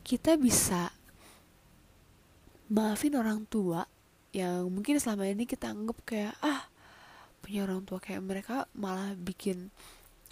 kita 0.00 0.40
bisa 0.40 1.01
maafin 2.72 3.12
orang 3.20 3.44
tua 3.44 3.84
yang 4.32 4.72
mungkin 4.72 4.96
selama 4.96 5.28
ini 5.28 5.44
kita 5.44 5.68
anggap 5.76 6.00
kayak 6.08 6.32
ah 6.40 6.72
punya 7.44 7.68
orang 7.68 7.84
tua 7.84 8.00
kayak 8.00 8.24
mereka 8.24 8.64
malah 8.72 9.12
bikin 9.12 9.68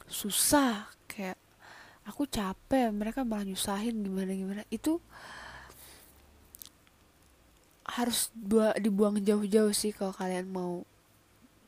susah 0.08 0.88
kayak 1.04 1.36
aku 2.08 2.24
capek 2.24 2.88
mereka 2.96 3.28
malah 3.28 3.44
nyusahin 3.44 4.00
gimana 4.00 4.32
gimana. 4.32 4.62
Itu 4.72 5.04
harus 7.84 8.32
dua 8.32 8.72
dibuang 8.80 9.20
jauh-jauh 9.20 9.74
sih 9.76 9.92
kalau 9.92 10.16
kalian 10.16 10.48
mau 10.48 10.86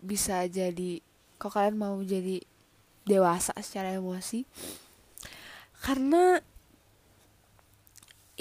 bisa 0.01 0.47
jadi 0.49 1.03
kalau 1.37 1.53
kalian 1.53 1.77
mau 1.77 1.97
jadi 2.01 2.41
dewasa 3.05 3.53
secara 3.61 3.93
emosi. 3.93 4.49
Karena 5.83 6.39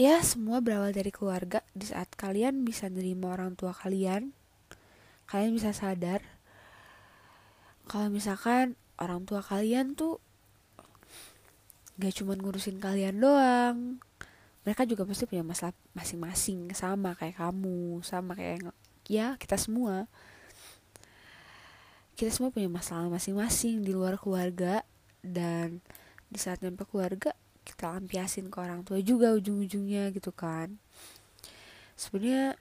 ya 0.01 0.17
semua 0.25 0.65
berawal 0.65 0.89
dari 0.97 1.13
keluarga. 1.13 1.61
Di 1.77 1.93
saat 1.93 2.09
kalian 2.17 2.65
bisa 2.65 2.89
nerima 2.89 3.37
orang 3.37 3.53
tua 3.53 3.69
kalian 3.69 4.33
kalian 5.29 5.55
bisa 5.55 5.71
sadar 5.71 6.19
kalau 7.87 8.11
misalkan 8.11 8.75
orang 8.99 9.23
tua 9.23 9.39
kalian 9.39 9.95
tuh 9.95 10.19
gak 12.01 12.17
cuma 12.17 12.33
ngurusin 12.33 12.81
kalian 12.81 13.21
doang. 13.21 14.01
Mereka 14.65 14.89
juga 14.89 15.05
pasti 15.05 15.29
punya 15.29 15.45
masalah 15.45 15.77
masing-masing 15.93 16.73
sama 16.73 17.13
kayak 17.13 17.37
kamu 17.37 18.01
sama 18.01 18.33
kayak 18.33 18.73
ya 19.05 19.37
kita 19.37 19.55
semua. 19.55 20.09
Kita 22.17 22.33
semua 22.33 22.49
punya 22.49 22.69
masalah 22.69 23.05
masing-masing 23.09 23.85
di 23.85 23.93
luar 23.93 24.17
keluarga. 24.17 24.81
Dan 25.21 25.85
di 26.33 26.41
saat 26.41 26.65
nyampe 26.65 26.81
keluarga 26.89 27.37
kita 27.61 27.93
lampiasin 27.93 28.49
ke 28.49 28.57
orang 28.57 28.81
tua 28.81 28.97
juga 29.01 29.33
ujung-ujungnya 29.37 30.09
gitu 30.13 30.33
kan. 30.33 30.81
Sebenarnya 31.93 32.57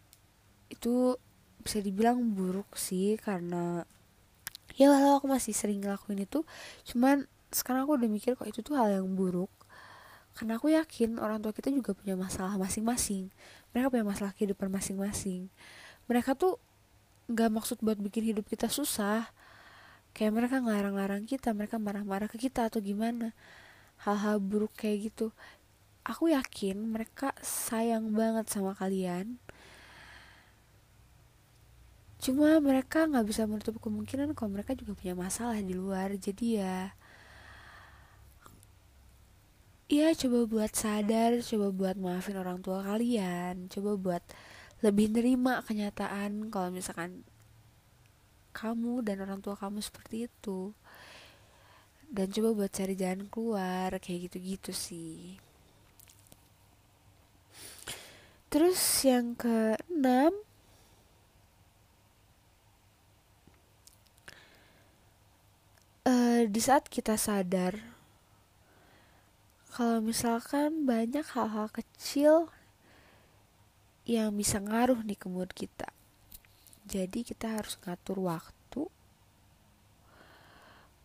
itu 0.70 1.16
bisa 1.60 1.78
dibilang 1.80 2.20
buruk 2.32 2.72
sih 2.76 3.20
karena 3.20 3.84
ya 4.78 4.88
walau 4.88 5.20
aku 5.20 5.28
masih 5.28 5.52
sering 5.52 5.84
ngelakuin 5.84 6.24
itu 6.24 6.40
cuman 6.88 7.28
sekarang 7.52 7.84
aku 7.84 8.00
udah 8.00 8.08
mikir 8.08 8.32
kok 8.38 8.48
itu 8.48 8.62
tuh 8.62 8.78
hal 8.78 9.02
yang 9.02 9.08
buruk. 9.12 9.50
Karena 10.30 10.56
aku 10.56 10.70
yakin 10.70 11.18
orang 11.18 11.42
tua 11.42 11.50
kita 11.50 11.68
juga 11.74 11.92
punya 11.92 12.14
masalah 12.14 12.54
masing-masing. 12.54 13.28
Mereka 13.74 13.90
punya 13.90 14.06
masalah 14.06 14.32
kehidupan 14.32 14.70
masing-masing. 14.70 15.50
Mereka 16.06 16.38
tuh 16.38 16.62
nggak 17.26 17.50
maksud 17.50 17.82
buat 17.82 17.98
bikin 17.98 18.30
hidup 18.30 18.46
kita 18.46 18.70
susah. 18.70 19.26
Kayak 20.14 20.32
mereka 20.38 20.62
ngelarang-larang 20.62 21.26
kita 21.26 21.50
mereka 21.50 21.82
marah-marah 21.82 22.30
ke 22.30 22.38
kita 22.38 22.70
atau 22.70 22.78
gimana 22.78 23.34
hal-hal 24.04 24.36
buruk 24.40 24.72
kayak 24.76 25.12
gitu. 25.12 25.32
Aku 26.04 26.32
yakin 26.32 26.76
mereka 26.94 27.36
sayang 27.44 28.12
banget 28.16 28.48
sama 28.48 28.72
kalian. 28.72 29.36
Cuma 32.20 32.60
mereka 32.60 33.08
nggak 33.08 33.26
bisa 33.28 33.48
menutup 33.48 33.76
kemungkinan 33.80 34.36
kalau 34.36 34.52
mereka 34.52 34.76
juga 34.76 34.92
punya 34.96 35.16
masalah 35.16 35.56
di 35.60 35.72
luar. 35.72 36.12
Jadi 36.16 36.60
ya 36.60 36.92
Iya 39.90 40.14
coba 40.14 40.38
buat 40.46 40.70
sadar, 40.70 41.42
coba 41.42 41.66
buat 41.74 41.96
maafin 41.98 42.38
orang 42.38 42.62
tua 42.62 42.78
kalian, 42.86 43.66
coba 43.66 43.90
buat 43.98 44.22
lebih 44.86 45.10
nerima 45.10 45.66
kenyataan 45.66 46.46
kalau 46.54 46.70
misalkan 46.70 47.26
kamu 48.54 49.02
dan 49.02 49.16
orang 49.26 49.42
tua 49.42 49.58
kamu 49.58 49.82
seperti 49.82 50.30
itu. 50.30 50.70
Dan 52.10 52.26
coba 52.34 52.66
buat 52.66 52.72
cari 52.74 52.98
jalan 52.98 53.30
keluar, 53.30 53.94
kayak 54.02 54.28
gitu-gitu 54.28 54.74
sih. 54.74 55.38
Terus 58.50 58.82
yang 59.06 59.38
keenam 59.38 60.34
uh, 66.10 66.42
di 66.48 66.60
saat 66.60 66.90
kita 66.90 67.14
sadar 67.14 67.78
kalau 69.70 70.02
misalkan 70.02 70.84
banyak 70.84 71.24
hal-hal 71.32 71.70
kecil 71.70 72.50
yang 74.04 74.34
bisa 74.34 74.58
ngaruh 74.58 75.00
nih 75.06 75.16
ke 75.16 75.28
kita 75.54 75.88
jadi 76.90 77.20
kita 77.22 77.62
harus 77.62 77.78
ngatur 77.86 78.18
waktu 78.26 78.59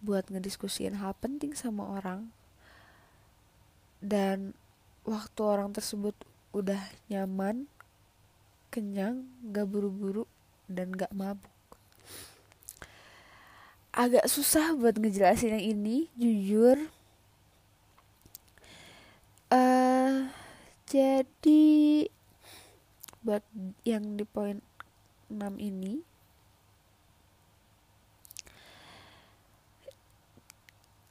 buat 0.06 0.30
ngediskusiin 0.30 1.02
hal 1.02 1.18
penting 1.18 1.58
sama 1.58 1.98
orang. 1.98 2.30
Dan 3.98 4.54
waktu 5.02 5.41
orang 5.41 5.74
tersebut 5.74 6.13
udah 6.54 6.78
nyaman 7.10 7.65
kenyang 8.70 9.26
gak 9.50 9.65
buru-buru 9.65 10.30
dan 10.70 10.94
gak 10.94 11.10
mabuk. 11.10 11.50
Agak 13.96 14.30
susah 14.30 14.78
buat 14.78 15.00
ngejelasin 15.00 15.58
yang 15.58 15.65
ini 15.74 15.98
jujur. 16.13 16.78
Uh, 19.50 20.28
jadi 20.86 22.06
buat 23.26 23.41
yang 23.88 24.20
di 24.20 24.26
poin 24.28 24.62
6 25.34 25.58
ini 25.58 26.06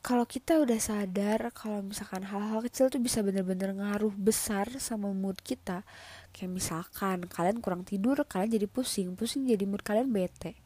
kalau 0.04 0.28
kita 0.28 0.60
udah 0.60 0.76
sadar 0.76 1.48
kalau 1.56 1.80
misalkan 1.80 2.28
hal-hal 2.28 2.60
kecil 2.60 2.92
tuh 2.92 3.00
bisa 3.00 3.24
bener-bener 3.24 3.72
ngaruh 3.72 4.12
besar 4.12 4.68
sama 4.76 5.08
mood 5.16 5.40
kita. 5.40 5.80
Kayak 6.36 6.60
misalkan 6.60 7.24
kalian 7.24 7.64
kurang 7.64 7.88
tidur 7.88 8.20
kalian 8.28 8.52
jadi 8.52 8.68
pusing 8.68 9.16
pusing 9.16 9.48
jadi 9.48 9.64
mood 9.64 9.80
kalian 9.80 10.12
bete. 10.12 10.60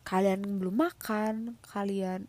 Kalian 0.00 0.40
belum 0.56 0.80
makan 0.80 1.60
kalian 1.68 2.24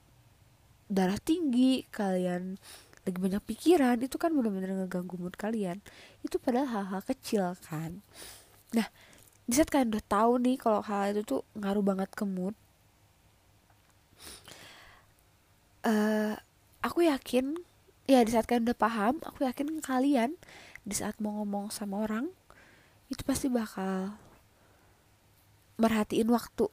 darah 0.91 1.15
tinggi 1.23 1.88
kalian 1.88 2.60
lagi 3.08 3.15
banyak 3.15 3.39
pikiran 3.47 3.95
itu 4.04 4.19
kan 4.19 4.36
benar-benar 4.36 4.75
ngeganggu 4.75 5.15
mood 5.15 5.39
kalian. 5.39 5.80
Itu 6.19 6.36
padahal 6.43 6.67
hal-hal 6.67 6.99
kecil 7.08 7.56
kan? 7.63 8.04
Nah 8.75 8.91
di 9.47 9.56
saat 9.56 9.71
kalian 9.71 9.95
udah 9.95 10.04
tahu 10.04 10.36
nih 10.43 10.60
kalau 10.60 10.84
hal 10.84 11.15
itu 11.15 11.23
tuh 11.23 11.41
ngaruh 11.56 11.80
banget 11.80 12.12
ke 12.12 12.28
mood 12.28 12.60
uh, 15.89 16.34
aku 16.86 17.10
yakin 17.10 17.58
ya 18.06 18.21
di 18.21 18.32
saat 18.34 18.45
kalian 18.45 18.69
udah 18.69 18.78
paham 18.78 19.17
aku 19.25 19.45
yakin 19.45 19.82
kalian 19.82 20.38
di 20.86 20.93
saat 20.93 21.17
mau 21.21 21.41
ngomong 21.41 21.73
sama 21.73 22.06
orang 22.06 22.30
itu 23.10 23.25
pasti 23.25 23.49
bakal 23.49 24.13
merhatiin 25.82 26.30
waktu. 26.30 26.69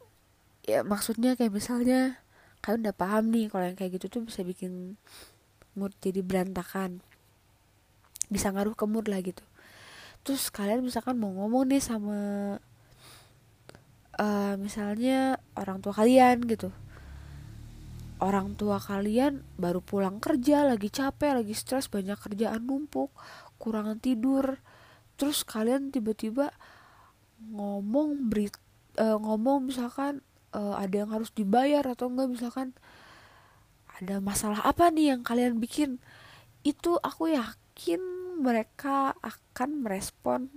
Ya 0.69 0.85
maksudnya 0.85 1.33
kayak 1.39 1.55
misalnya 1.55 2.21
kalian 2.61 2.85
udah 2.85 2.97
paham 2.97 3.33
nih 3.33 3.49
kalau 3.49 3.65
yang 3.65 3.79
kayak 3.79 3.97
gitu 3.97 4.07
tuh 4.13 4.23
bisa 4.29 4.45
bikin 4.45 5.01
mood 5.73 5.97
jadi 6.05 6.21
berantakan. 6.21 7.01
Bisa 8.29 8.53
ngaruh 8.53 8.77
ke 8.77 8.85
mood 8.85 9.09
lah 9.09 9.23
gitu. 9.25 9.45
Terus 10.27 10.51
kalian 10.53 10.85
misalkan 10.85 11.17
mau 11.17 11.31
ngomong 11.33 11.71
nih 11.71 11.81
sama 11.81 12.19
uh, 14.21 14.55
misalnya 14.61 15.41
orang 15.57 15.81
tua 15.81 15.95
kalian 15.97 16.45
gitu 16.45 16.75
orang 18.21 18.57
tua 18.57 18.81
kalian 18.81 19.45
baru 19.61 19.85
pulang 19.85 20.23
kerja 20.23 20.65
lagi 20.65 20.89
capek 20.89 21.37
lagi 21.43 21.53
stres 21.53 21.93
banyak 21.93 22.17
kerjaan 22.17 22.65
numpuk 22.65 23.13
kurang 23.61 24.01
tidur. 24.01 24.61
Terus 25.17 25.45
kalian 25.45 25.93
tiba-tiba 25.93 26.53
ngomong 27.41 28.33
berit 28.33 28.57
uh, 28.97 29.21
ngomong 29.21 29.69
misalkan 29.69 30.25
uh, 30.57 30.77
ada 30.81 31.05
yang 31.05 31.11
harus 31.13 31.33
dibayar 31.33 31.85
atau 31.85 32.09
enggak 32.09 32.29
misalkan 32.33 32.69
ada 33.97 34.21
masalah 34.21 34.61
apa 34.65 34.93
nih 34.93 35.17
yang 35.17 35.21
kalian 35.25 35.61
bikin? 35.61 36.01
Itu 36.65 37.01
aku 37.01 37.33
yakin 37.33 38.01
mereka 38.41 39.17
akan 39.25 39.85
merespon 39.85 40.53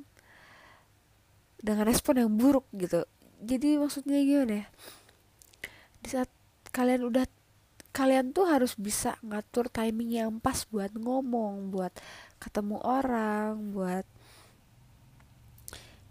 dengan 1.60 1.88
respon 1.88 2.20
yang 2.24 2.32
buruk 2.36 2.68
gitu. 2.76 3.04
Jadi 3.40 3.80
maksudnya 3.80 4.20
gimana 4.24 4.64
ya? 4.64 4.68
Di 6.04 6.08
saat 6.12 6.32
kalian 6.76 7.08
udah 7.08 7.39
kalian 7.90 8.32
tuh 8.32 8.46
harus 8.46 8.78
bisa 8.78 9.18
ngatur 9.26 9.68
timing 9.68 10.14
yang 10.14 10.32
pas 10.38 10.64
buat 10.70 10.94
ngomong 10.94 11.74
buat 11.74 11.90
ketemu 12.38 12.78
orang 12.86 13.74
buat 13.74 14.06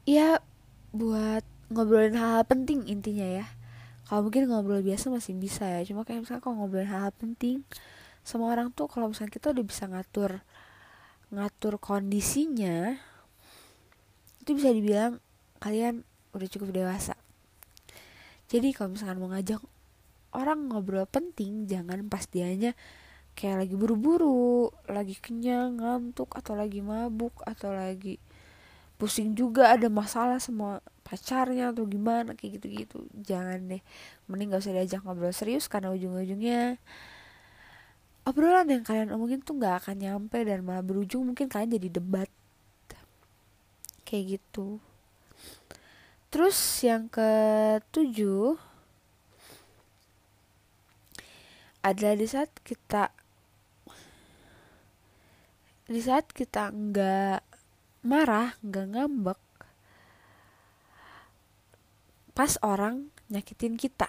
ya 0.03 0.43
buat 0.91 1.45
ngobrolin 1.69 2.17
hal-hal 2.17 2.45
penting 2.49 2.89
intinya 2.89 3.29
ya. 3.45 3.47
Kalau 4.09 4.25
mungkin 4.25 4.49
ngobrol 4.49 4.81
biasa 4.81 5.13
masih 5.13 5.37
bisa 5.37 5.69
ya 5.69 5.85
cuma 5.85 6.03
kayak 6.03 6.25
misalnya 6.25 6.41
kalau 6.41 6.65
ngobrolin 6.65 6.89
hal-hal 6.89 7.13
penting 7.13 7.61
sama 8.25 8.49
orang 8.49 8.73
tuh 8.73 8.89
kalau 8.89 9.13
misalnya 9.13 9.33
kita 9.37 9.53
udah 9.53 9.65
bisa 9.65 9.85
ngatur 9.89 10.41
ngatur 11.29 11.77
kondisinya 11.77 12.97
itu 14.41 14.57
bisa 14.57 14.73
dibilang 14.73 15.21
kalian 15.61 16.09
udah 16.33 16.49
cukup 16.49 16.73
dewasa. 16.73 17.17
Jadi 18.49 18.73
kalau 18.73 18.97
misalkan 18.97 19.21
mau 19.21 19.29
ngajak 19.29 19.61
orang 20.35 20.69
ngobrol 20.69 21.09
penting 21.09 21.65
jangan 21.65 22.05
pas 22.11 22.25
dianya 22.29 22.77
kayak 23.39 23.65
lagi 23.67 23.75
buru-buru 23.79 24.75
lagi 24.91 25.15
kenyang 25.15 25.79
ngantuk 25.79 26.35
atau 26.35 26.59
lagi 26.59 26.83
mabuk 26.83 27.33
atau 27.47 27.71
lagi 27.71 28.19
pusing 28.99 29.39
juga 29.39 29.71
ada 29.79 29.87
masalah 29.87 30.43
sama 30.43 30.83
pacarnya 31.07 31.73
atau 31.73 31.87
gimana 31.89 32.35
kayak 32.35 32.61
gitu-gitu. 32.61 33.07
Jangan 33.23 33.71
deh 33.71 33.83
mending 34.27 34.53
gak 34.53 34.61
usah 34.67 34.75
diajak 34.75 35.01
ngobrol 35.07 35.33
serius 35.33 35.71
karena 35.71 35.95
ujung-ujungnya 35.95 36.77
obrolan 38.29 38.69
yang 38.69 38.85
kalian 38.85 39.15
omongin 39.15 39.41
tuh 39.41 39.57
gak 39.57 39.87
akan 39.87 39.97
nyampe 40.03 40.37
dan 40.45 40.61
malah 40.67 40.85
berujung 40.85 41.25
mungkin 41.25 41.49
kalian 41.49 41.79
jadi 41.81 41.89
debat. 41.89 42.29
Kayak 44.05 44.37
gitu. 44.37 44.83
Terus 46.29 46.59
yang 46.85 47.09
ketujuh 47.09 48.68
adalah 51.83 52.15
di 52.19 52.27
saat 52.27 52.51
kita 52.63 53.11
di 55.89 56.01
saat 56.05 56.29
kita 56.29 56.69
nggak 56.69 57.41
marah, 58.05 58.53
nggak 58.61 58.87
ngambek, 58.93 59.41
pas 62.37 62.53
orang 62.61 63.09
nyakitin 63.33 63.81
kita. 63.81 64.09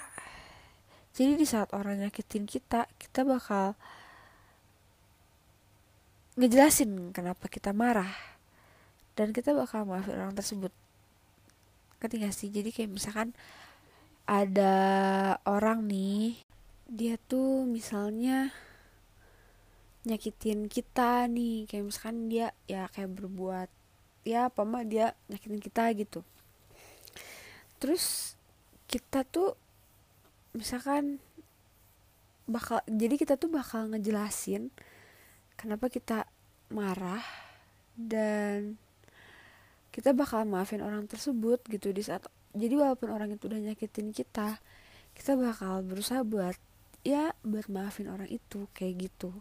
Jadi 1.16 1.40
di 1.40 1.48
saat 1.48 1.72
orang 1.72 2.04
nyakitin 2.04 2.44
kita, 2.48 2.88
kita 3.00 3.24
bakal 3.24 3.80
ngejelasin 6.40 7.12
kenapa 7.12 7.48
kita 7.52 7.76
marah. 7.76 8.12
Dan 9.20 9.36
kita 9.36 9.52
bakal 9.52 9.84
maafin 9.84 10.16
orang 10.16 10.32
tersebut. 10.32 10.72
Gak 12.00 12.32
sih? 12.32 12.48
Jadi 12.48 12.72
kayak 12.72 12.96
misalkan 12.96 13.36
ada 14.24 14.72
orang 15.44 15.84
nih 15.84 16.40
dia 16.90 17.22
tuh 17.22 17.70
misalnya 17.70 18.50
nyakitin 20.10 20.66
kita 20.66 21.30
nih 21.30 21.70
kayak 21.70 21.86
misalkan 21.86 22.34
dia 22.34 22.50
ya 22.66 22.90
kayak 22.90 23.14
berbuat 23.14 23.70
ya 24.26 24.50
apa 24.50 24.66
mah 24.66 24.82
dia 24.82 25.14
nyakitin 25.30 25.62
kita 25.62 25.94
gitu. 25.94 26.26
Terus 27.78 28.34
kita 28.90 29.22
tuh 29.22 29.54
misalkan 30.58 31.22
bakal 32.50 32.82
jadi 32.90 33.16
kita 33.22 33.38
tuh 33.38 33.54
bakal 33.54 33.94
ngejelasin 33.94 34.74
kenapa 35.54 35.94
kita 35.94 36.26
marah 36.74 37.22
dan 37.94 38.82
kita 39.94 40.18
bakal 40.18 40.42
maafin 40.50 40.82
orang 40.82 41.06
tersebut 41.06 41.62
gitu 41.70 41.94
di 41.94 42.02
saat 42.02 42.26
jadi 42.58 42.74
walaupun 42.82 43.14
orang 43.14 43.30
itu 43.38 43.46
udah 43.46 43.62
nyakitin 43.62 44.10
kita 44.10 44.58
kita 45.14 45.38
bakal 45.38 45.86
berusaha 45.86 46.26
buat 46.26 46.58
ya 47.04 47.32
buat 47.46 47.68
maafin 47.72 48.12
orang 48.12 48.30
itu 48.30 48.68
kayak 48.76 49.10
gitu. 49.10 49.32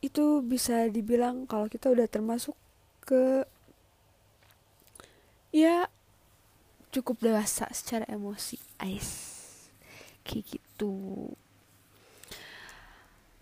Itu 0.00 0.40
bisa 0.44 0.86
dibilang 0.88 1.48
kalau 1.48 1.66
kita 1.66 1.90
udah 1.92 2.06
termasuk 2.06 2.54
ke 3.02 3.46
ya 5.54 5.88
cukup 6.92 7.20
dewasa 7.20 7.68
secara 7.72 8.04
emosi. 8.08 8.58
Ice 8.88 9.36
kayak 10.26 10.58
gitu. 10.58 11.32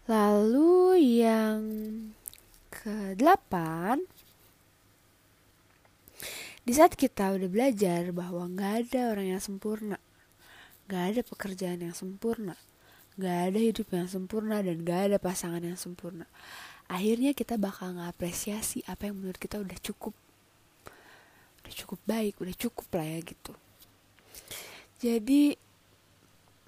Lalu 0.04 1.00
yang 1.24 1.60
ke 2.68 3.16
delapan 3.16 4.04
di 6.64 6.72
saat 6.72 6.96
kita 6.96 7.36
udah 7.36 7.48
belajar 7.48 8.12
bahwa 8.12 8.48
nggak 8.48 8.88
ada 8.88 9.12
orang 9.12 9.36
yang 9.36 9.42
sempurna, 9.42 10.00
nggak 10.86 11.04
ada 11.14 11.20
pekerjaan 11.24 11.80
yang 11.80 11.96
sempurna, 11.96 12.56
nggak 13.16 13.38
ada 13.50 13.58
hidup 13.60 13.88
yang 13.92 14.08
sempurna 14.08 14.60
dan 14.60 14.84
nggak 14.84 15.00
ada 15.12 15.16
pasangan 15.16 15.62
yang 15.64 15.78
sempurna. 15.80 16.28
Akhirnya 16.90 17.32
kita 17.32 17.56
bakal 17.56 17.96
ngapresiasi 17.96 18.84
apa 18.84 19.08
yang 19.08 19.16
menurut 19.16 19.40
kita 19.40 19.56
udah 19.56 19.78
cukup, 19.80 20.12
udah 21.64 21.74
cukup 21.74 22.00
baik, 22.04 22.36
udah 22.40 22.54
cukup 22.56 22.86
lah 22.92 23.06
ya 23.08 23.18
gitu. 23.24 23.52
Jadi, 25.00 25.56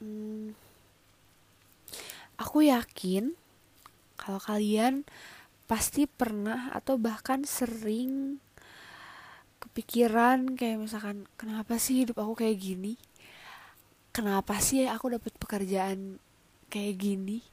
hmm, 0.00 0.56
aku 2.40 2.68
yakin 2.68 3.32
kalau 4.16 4.40
kalian 4.40 5.04
pasti 5.66 6.06
pernah 6.06 6.70
atau 6.72 6.96
bahkan 6.96 7.42
sering 7.42 8.38
kepikiran 9.60 10.54
kayak 10.54 10.78
misalkan 10.78 11.26
kenapa 11.34 11.76
sih 11.76 12.06
hidup 12.06 12.22
aku 12.22 12.38
kayak 12.38 12.56
gini 12.60 12.94
kenapa 14.16 14.56
sih 14.64 14.88
aku 14.88 15.12
dapat 15.12 15.36
pekerjaan 15.36 16.16
kayak 16.72 16.94
gini? 16.96 17.44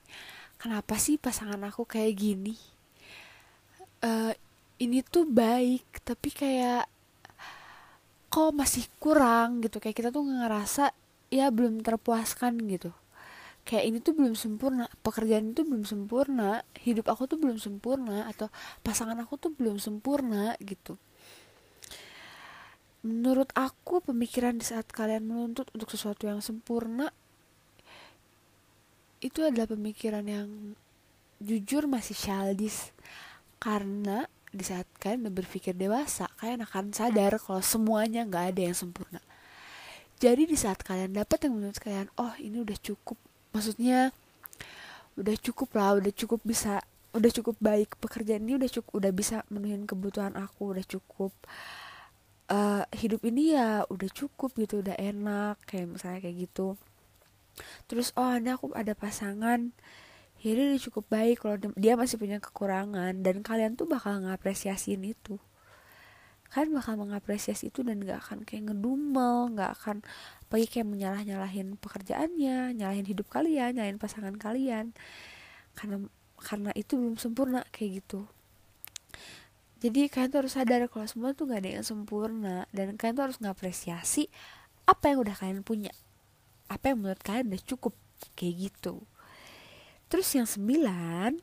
Kenapa 0.56 0.96
sih 0.96 1.20
pasangan 1.20 1.60
aku 1.68 1.84
kayak 1.84 2.16
gini? 2.16 2.56
Uh, 4.00 4.32
ini 4.80 5.04
tuh 5.04 5.28
baik 5.28 5.84
tapi 6.08 6.32
kayak 6.32 6.88
kok 8.32 8.56
masih 8.56 8.88
kurang? 8.96 9.60
Gitu. 9.60 9.84
Kayak 9.84 9.96
kita 10.00 10.10
tuh 10.16 10.24
ngerasa 10.24 10.96
ya 11.28 11.52
belum 11.52 11.84
terpuaskan 11.84 12.56
gitu. 12.72 12.96
Kayak 13.68 13.84
ini 13.84 13.98
tuh 14.00 14.16
belum 14.16 14.36
sempurna 14.40 14.88
pekerjaan 15.04 15.52
itu 15.52 15.68
belum 15.68 15.84
sempurna 15.84 16.64
hidup 16.80 17.12
aku 17.12 17.28
tuh 17.28 17.40
belum 17.44 17.60
sempurna 17.60 18.28
atau 18.32 18.48
pasangan 18.88 19.20
aku 19.20 19.36
tuh 19.36 19.52
belum 19.52 19.80
sempurna 19.80 20.56
gitu 20.64 21.00
menurut 23.04 23.52
aku 23.52 24.00
pemikiran 24.00 24.56
di 24.56 24.64
saat 24.64 24.88
kalian 24.88 25.28
menuntut 25.28 25.68
untuk 25.76 25.92
sesuatu 25.92 26.24
yang 26.24 26.40
sempurna 26.40 27.12
itu 29.20 29.44
adalah 29.44 29.68
pemikiran 29.68 30.24
yang 30.24 30.48
jujur 31.44 31.88
masih 31.88 32.16
childish. 32.16 32.96
Karena 33.60 34.28
di 34.52 34.64
saat 34.64 34.88
kalian 35.00 35.32
berpikir 35.32 35.76
dewasa 35.76 36.32
kalian 36.40 36.64
akan 36.64 36.96
sadar 36.96 37.40
kalau 37.40 37.60
semuanya 37.60 38.24
nggak 38.24 38.56
ada 38.56 38.62
yang 38.72 38.76
sempurna. 38.76 39.20
Jadi 40.24 40.48
di 40.48 40.56
saat 40.56 40.80
kalian 40.80 41.12
dapat 41.12 41.48
yang 41.48 41.60
menurut 41.60 41.80
kalian 41.80 42.08
oh 42.16 42.32
ini 42.40 42.64
udah 42.64 42.80
cukup 42.80 43.20
maksudnya 43.52 44.16
udah 45.20 45.36
cukup 45.38 45.70
lah 45.76 46.00
udah 46.00 46.14
cukup 46.16 46.40
bisa 46.42 46.80
udah 47.14 47.30
cukup 47.30 47.56
baik 47.62 47.94
pekerjaan 48.02 48.42
ini 48.42 48.58
udah 48.58 48.70
cukup 48.72 48.92
udah 48.98 49.12
bisa 49.14 49.46
menuhin 49.54 49.86
kebutuhan 49.86 50.34
aku 50.34 50.74
udah 50.74 50.86
cukup 50.88 51.30
uh, 52.50 52.84
hidup 52.96 53.24
ini 53.24 53.56
ya 53.56 53.88
udah 53.88 54.10
cukup 54.12 54.56
gitu 54.60 54.84
udah 54.84 54.98
enak 54.98 55.62
kayak 55.68 55.96
misalnya 55.96 56.20
kayak 56.24 56.50
gitu. 56.50 56.76
Terus 57.86 58.12
oh 58.18 58.34
ini 58.34 58.50
aku 58.52 58.74
ada 58.74 58.98
pasangan. 58.98 59.72
Ya 60.44 60.52
dia 60.60 60.76
cukup 60.76 61.08
baik 61.08 61.40
kalau 61.40 61.56
dia 61.80 61.96
masih 61.96 62.20
punya 62.20 62.36
kekurangan 62.44 63.24
dan 63.24 63.40
kalian 63.40 63.80
tuh 63.80 63.88
bakal 63.88 64.20
ngapresiasiin 64.28 65.00
itu. 65.08 65.40
Kalian 66.52 66.76
bakal 66.76 67.00
mengapresiasi 67.00 67.72
itu 67.72 67.82
dan 67.82 68.04
gak 68.04 68.28
akan 68.28 68.46
kayak 68.46 68.70
ngedumel 68.70 69.50
gak 69.58 69.72
akan 69.80 69.98
pergi 70.52 70.68
kayak 70.70 70.88
menyalah 70.92 71.24
nyalahin 71.26 71.80
pekerjaannya 71.80 72.78
nyalahin 72.78 73.08
hidup 73.08 73.26
kalian 73.32 73.80
nyalahin 73.80 73.98
pasangan 73.98 74.36
kalian. 74.36 74.92
Karena 75.74 76.04
karena 76.44 76.76
itu 76.76 77.00
belum 77.00 77.16
sempurna 77.16 77.64
kayak 77.72 78.04
gitu 78.04 78.28
jadi 79.84 80.08
kalian 80.08 80.32
tuh 80.32 80.40
harus 80.48 80.56
sadar 80.56 80.88
kalau 80.88 81.04
semua 81.12 81.36
tuh 81.36 81.52
gak 81.52 81.60
ada 81.60 81.76
yang 81.76 81.84
sempurna. 81.84 82.64
Dan 82.72 82.96
kalian 82.96 83.20
tuh 83.20 83.26
harus 83.28 83.40
ngapresiasi 83.44 84.32
apa 84.88 85.12
yang 85.12 85.28
udah 85.28 85.36
kalian 85.36 85.60
punya. 85.60 85.92
Apa 86.72 86.96
yang 86.96 87.04
menurut 87.04 87.20
kalian 87.20 87.52
udah 87.52 87.64
cukup. 87.68 87.92
Kayak 88.40 88.72
gitu. 88.72 89.04
Terus 90.08 90.28
yang 90.32 90.48
sembilan 90.48 91.36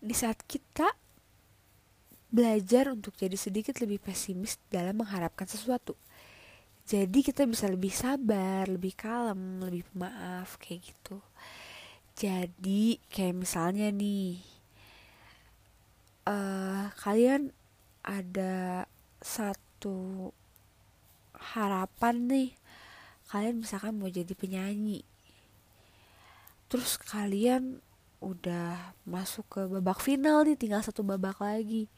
di 0.00 0.14
saat 0.16 0.40
kita 0.48 0.88
belajar 2.32 2.88
untuk 2.88 3.12
jadi 3.12 3.36
sedikit 3.36 3.76
lebih 3.84 4.00
pesimis 4.00 4.56
dalam 4.72 4.96
mengharapkan 4.96 5.44
sesuatu. 5.44 5.92
Jadi 6.88 7.20
kita 7.20 7.44
bisa 7.44 7.68
lebih 7.68 7.92
sabar 7.92 8.72
lebih 8.72 8.96
kalem 8.96 9.60
lebih 9.60 9.84
maaf 9.92 10.56
kayak 10.56 10.80
gitu. 10.80 11.20
Jadi 12.16 12.96
kayak 13.12 13.36
misalnya 13.36 13.92
nih 13.92 14.55
uh, 16.26 16.90
kalian 17.00 17.54
ada 18.02 18.84
satu 19.22 20.30
harapan 21.34 22.16
nih 22.26 22.50
kalian 23.26 23.62
misalkan 23.62 23.98
mau 23.98 24.10
jadi 24.10 24.30
penyanyi. 24.38 25.02
Terus 26.70 26.98
kalian 26.98 27.82
udah 28.22 28.96
masuk 29.06 29.46
ke 29.50 29.60
babak 29.66 30.02
final 30.02 30.46
nih 30.46 30.58
tinggal 30.58 30.82
satu 30.82 31.02
babak 31.02 31.38
lagi. 31.42 31.90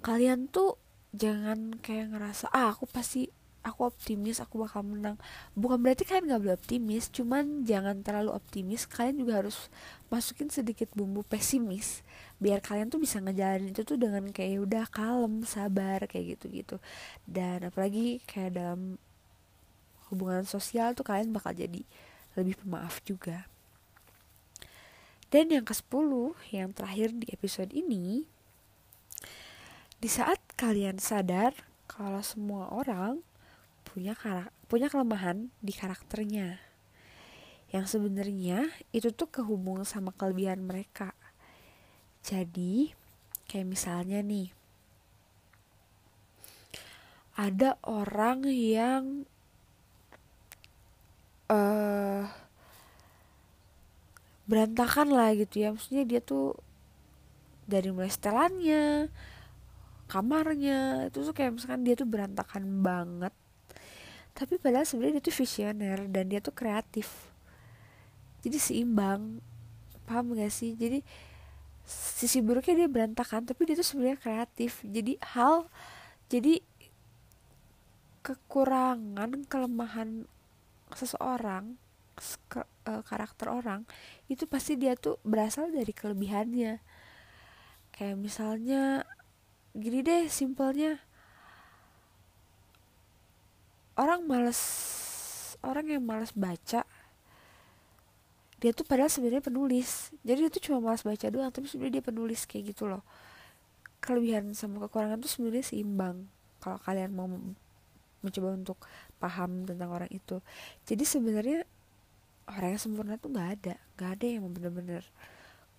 Kalian 0.00 0.48
tuh 0.48 0.80
jangan 1.12 1.76
kayak 1.84 2.16
ngerasa 2.16 2.48
ah 2.48 2.72
aku 2.72 2.88
pasti 2.88 3.28
aku 3.60 3.92
optimis 3.92 4.40
aku 4.40 4.64
bakal 4.64 4.80
menang. 4.84 5.20
Bukan 5.52 5.84
berarti 5.84 6.08
kalian 6.08 6.32
gak 6.32 6.40
boleh 6.40 6.56
optimis 6.56 7.12
cuman 7.12 7.68
jangan 7.68 8.00
terlalu 8.00 8.32
optimis. 8.32 8.88
Kalian 8.88 9.20
juga 9.20 9.44
harus 9.44 9.68
masukin 10.08 10.48
sedikit 10.48 10.88
bumbu 10.96 11.20
pesimis 11.28 12.00
biar 12.40 12.64
kalian 12.64 12.88
tuh 12.88 12.98
bisa 12.98 13.20
ngejalanin 13.20 13.76
itu 13.76 13.84
tuh 13.84 14.00
dengan 14.00 14.24
kayak 14.32 14.50
ya 14.56 14.58
udah 14.64 14.84
kalem 14.88 15.44
sabar 15.44 16.08
kayak 16.08 16.40
gitu 16.40 16.48
gitu 16.48 16.76
dan 17.28 17.68
apalagi 17.68 18.24
kayak 18.24 18.56
dalam 18.56 18.96
hubungan 20.10 20.42
sosial 20.42 20.96
tuh 20.96 21.06
kalian 21.06 21.30
bakal 21.30 21.54
jadi 21.54 21.86
lebih 22.34 22.58
pemaaf 22.62 22.98
juga. 23.06 23.46
Dan 25.30 25.54
yang 25.54 25.62
ke 25.62 25.70
10 25.70 26.34
yang 26.50 26.74
terakhir 26.74 27.14
di 27.14 27.30
episode 27.30 27.70
ini 27.70 28.26
di 30.02 30.08
saat 30.10 30.42
kalian 30.58 30.98
sadar 30.98 31.54
kalau 31.86 32.18
semua 32.18 32.66
orang 32.74 33.22
punya 33.86 34.18
karak 34.18 34.50
punya 34.66 34.90
kelemahan 34.90 35.54
di 35.62 35.70
karakternya 35.70 36.58
yang 37.70 37.86
sebenarnya 37.86 38.66
itu 38.90 39.14
tuh 39.14 39.30
kehubung 39.30 39.86
sama 39.86 40.10
kelebihan 40.10 40.66
mereka 40.66 41.14
jadi 42.20 42.92
kayak 43.50 43.66
misalnya 43.66 44.20
nih 44.22 44.52
ada 47.40 47.80
orang 47.88 48.44
yang 48.52 49.24
uh, 51.48 52.28
berantakan 54.44 55.08
lah 55.14 55.32
gitu 55.32 55.64
ya. 55.64 55.72
Maksudnya 55.72 56.04
dia 56.04 56.20
tuh 56.20 56.58
dari 57.64 57.88
mulai 57.94 58.10
setelannya 58.10 59.08
kamarnya 60.10 61.06
itu 61.06 61.22
tuh 61.22 61.30
kayak 61.30 61.54
misalkan 61.54 61.86
dia 61.86 61.94
tuh 61.94 62.04
berantakan 62.10 62.82
banget. 62.82 63.32
Tapi 64.34 64.58
padahal 64.58 64.84
sebenarnya 64.84 65.22
dia 65.22 65.26
tuh 65.30 65.36
visioner 65.38 65.98
dan 66.10 66.24
dia 66.26 66.42
tuh 66.42 66.52
kreatif. 66.52 67.30
Jadi 68.42 68.58
seimbang. 68.58 69.38
Paham 70.04 70.34
gak 70.34 70.50
sih? 70.50 70.74
Jadi 70.74 71.06
sisi 71.86 72.44
buruknya 72.44 72.84
dia 72.84 72.88
berantakan 72.90 73.48
tapi 73.48 73.66
dia 73.68 73.76
tuh 73.78 73.86
sebenarnya 73.86 74.18
kreatif. 74.20 74.84
Jadi 74.86 75.16
hal 75.34 75.66
jadi 76.30 76.62
kekurangan 78.20 79.48
kelemahan 79.48 80.28
seseorang 80.92 81.80
ke, 82.52 82.60
uh, 82.84 83.02
karakter 83.02 83.48
orang 83.48 83.88
itu 84.28 84.44
pasti 84.44 84.76
dia 84.76 84.92
tuh 84.94 85.16
berasal 85.24 85.72
dari 85.72 85.90
kelebihannya. 85.90 86.78
Kayak 87.96 88.16
misalnya 88.20 89.08
gini 89.72 90.04
deh 90.04 90.28
simpelnya. 90.28 91.00
Orang 93.96 94.24
males 94.24 94.60
orang 95.60 95.92
yang 95.92 96.04
males 96.04 96.32
baca 96.32 96.88
dia 98.60 98.76
tuh 98.76 98.84
padahal 98.84 99.08
sebenarnya 99.08 99.40
penulis. 99.40 100.12
Jadi 100.20 100.46
dia 100.46 100.50
tuh 100.52 100.62
cuma 100.68 100.78
malas 100.84 101.00
baca 101.00 101.26
doang 101.32 101.48
tapi 101.48 101.66
sebenarnya 101.66 102.00
dia 102.00 102.04
penulis 102.04 102.44
kayak 102.44 102.76
gitu 102.76 102.86
loh. 102.86 103.00
Kelebihan 104.04 104.52
sama 104.52 104.84
kekurangan 104.86 105.20
tuh 105.20 105.32
sebenarnya 105.32 105.64
seimbang 105.64 106.28
kalau 106.60 106.76
kalian 106.84 107.10
mau 107.16 107.26
mencoba 108.20 108.48
untuk 108.52 108.78
paham 109.16 109.64
tentang 109.64 109.88
orang 109.88 110.12
itu. 110.12 110.44
Jadi 110.84 111.04
sebenarnya 111.08 111.64
orang 112.52 112.76
yang 112.76 112.82
sempurna 112.82 113.16
tuh 113.16 113.32
nggak 113.32 113.48
ada 113.60 113.74
nggak 113.96 114.10
ada 114.20 114.26
yang 114.28 114.44
bener-bener 114.52 115.02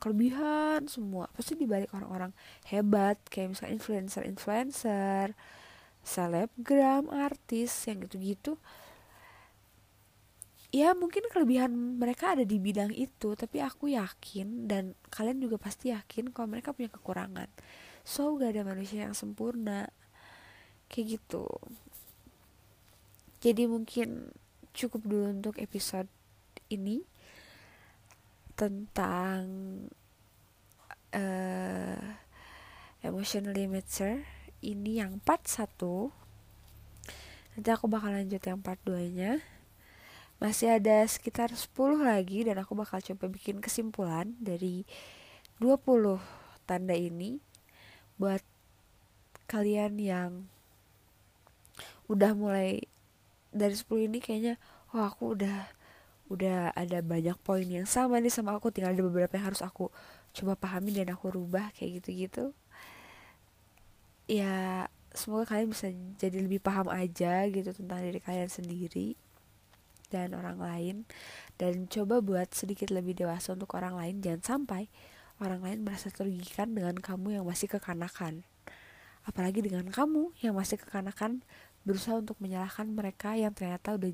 kelebihan 0.01 0.89
semua. 0.89 1.29
Pasti 1.37 1.53
dibalik 1.53 1.93
orang-orang 1.93 2.33
hebat 2.65 3.21
kayak 3.29 3.53
misalnya 3.53 3.77
influencer 3.77 4.25
influencer 4.25 5.37
selebgram 6.01 7.13
artis 7.13 7.69
yang 7.85 8.01
gitu-gitu 8.01 8.57
ya 10.71 10.95
mungkin 10.95 11.27
kelebihan 11.27 11.99
mereka 11.99 12.31
ada 12.35 12.47
di 12.47 12.55
bidang 12.55 12.95
itu 12.95 13.35
tapi 13.35 13.59
aku 13.59 13.91
yakin 13.91 14.71
dan 14.71 14.95
kalian 15.11 15.43
juga 15.43 15.59
pasti 15.59 15.91
yakin 15.91 16.31
kalau 16.31 16.47
mereka 16.47 16.71
punya 16.71 16.87
kekurangan. 16.87 17.51
So 18.07 18.33
gak 18.39 18.55
ada 18.55 18.63
manusia 18.65 19.05
yang 19.05 19.15
sempurna. 19.15 19.91
Kayak 20.91 21.19
gitu. 21.19 21.47
Jadi 23.43 23.63
mungkin 23.67 24.31
cukup 24.71 25.03
dulu 25.03 25.25
untuk 25.31 25.55
episode 25.59 26.07
ini 26.71 27.03
tentang 28.55 29.43
uh, 31.15 32.03
emotionally 33.01 33.65
mature 33.67 34.23
ini 34.61 35.01
yang 35.01 35.17
part 35.19 35.43
1 35.49 35.65
nanti 37.57 37.69
aku 37.73 37.89
bakal 37.89 38.13
lanjut 38.13 38.39
yang 38.39 38.61
part 38.61 38.79
2 38.85 39.17
nya 39.17 39.41
masih 40.41 40.81
ada 40.81 41.05
sekitar 41.05 41.53
10 41.53 42.01
lagi 42.01 42.41
dan 42.41 42.57
aku 42.57 42.73
bakal 42.73 42.97
coba 42.97 43.29
bikin 43.29 43.61
kesimpulan 43.61 44.33
dari 44.41 44.89
20 45.61 46.17
tanda 46.65 46.97
ini 46.97 47.37
buat 48.17 48.41
kalian 49.45 50.01
yang 50.01 50.49
udah 52.09 52.33
mulai 52.33 52.89
dari 53.53 53.77
10 53.77 54.09
ini 54.09 54.17
kayaknya 54.17 54.57
oh, 54.97 55.05
aku 55.05 55.37
udah 55.37 55.69
udah 56.33 56.73
ada 56.73 57.05
banyak 57.05 57.37
poin 57.45 57.69
yang 57.69 57.85
sama 57.85 58.17
nih 58.17 58.33
sama 58.33 58.57
aku 58.57 58.73
tinggal 58.73 58.97
ada 58.97 59.03
beberapa 59.05 59.37
yang 59.37 59.53
harus 59.53 59.61
aku 59.61 59.93
coba 60.33 60.57
pahami 60.57 60.89
dan 60.89 61.13
aku 61.13 61.29
rubah 61.29 61.69
kayak 61.77 62.01
gitu-gitu. 62.01 62.55
Ya 64.25 64.87
semoga 65.11 65.53
kalian 65.53 65.69
bisa 65.69 65.91
jadi 66.17 66.39
lebih 66.39 66.63
paham 66.63 66.87
aja 66.87 67.45
gitu 67.45 67.75
tentang 67.75 67.99
diri 67.99 68.23
kalian 68.23 68.47
sendiri 68.47 69.19
dan 70.11 70.35
orang 70.35 70.59
lain. 70.59 70.95
Dan 71.55 71.87
coba 71.87 72.19
buat 72.19 72.51
sedikit 72.51 72.91
lebih 72.91 73.15
dewasa 73.15 73.55
untuk 73.55 73.71
orang 73.79 73.95
lain 73.95 74.19
jangan 74.19 74.59
sampai 74.59 74.91
orang 75.41 75.63
lain 75.63 75.79
merasa 75.81 76.13
terugikan 76.13 76.75
dengan 76.75 76.99
kamu 76.99 77.41
yang 77.41 77.45
masih 77.47 77.71
kekanakan. 77.71 78.45
Apalagi 79.25 79.63
dengan 79.63 79.87
kamu 79.89 80.35
yang 80.43 80.53
masih 80.53 80.77
kekanakan 80.77 81.41
berusaha 81.87 82.19
untuk 82.19 82.37
menyalahkan 82.37 82.85
mereka 82.91 83.33
yang 83.33 83.55
ternyata 83.55 83.97
udah 83.97 84.13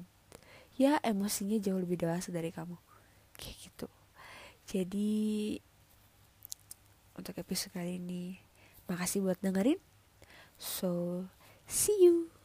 ya 0.78 1.02
emosinya 1.04 1.58
jauh 1.60 1.82
lebih 1.82 2.00
dewasa 2.00 2.32
dari 2.32 2.54
kamu. 2.54 2.78
Kayak 3.36 3.58
gitu. 3.68 3.88
Jadi 4.68 5.58
untuk 7.18 7.34
episode 7.40 7.74
kali 7.74 7.98
ini 7.98 8.38
makasih 8.86 9.26
buat 9.26 9.42
dengerin. 9.42 9.82
So, 10.58 11.26
see 11.66 12.06
you. 12.06 12.37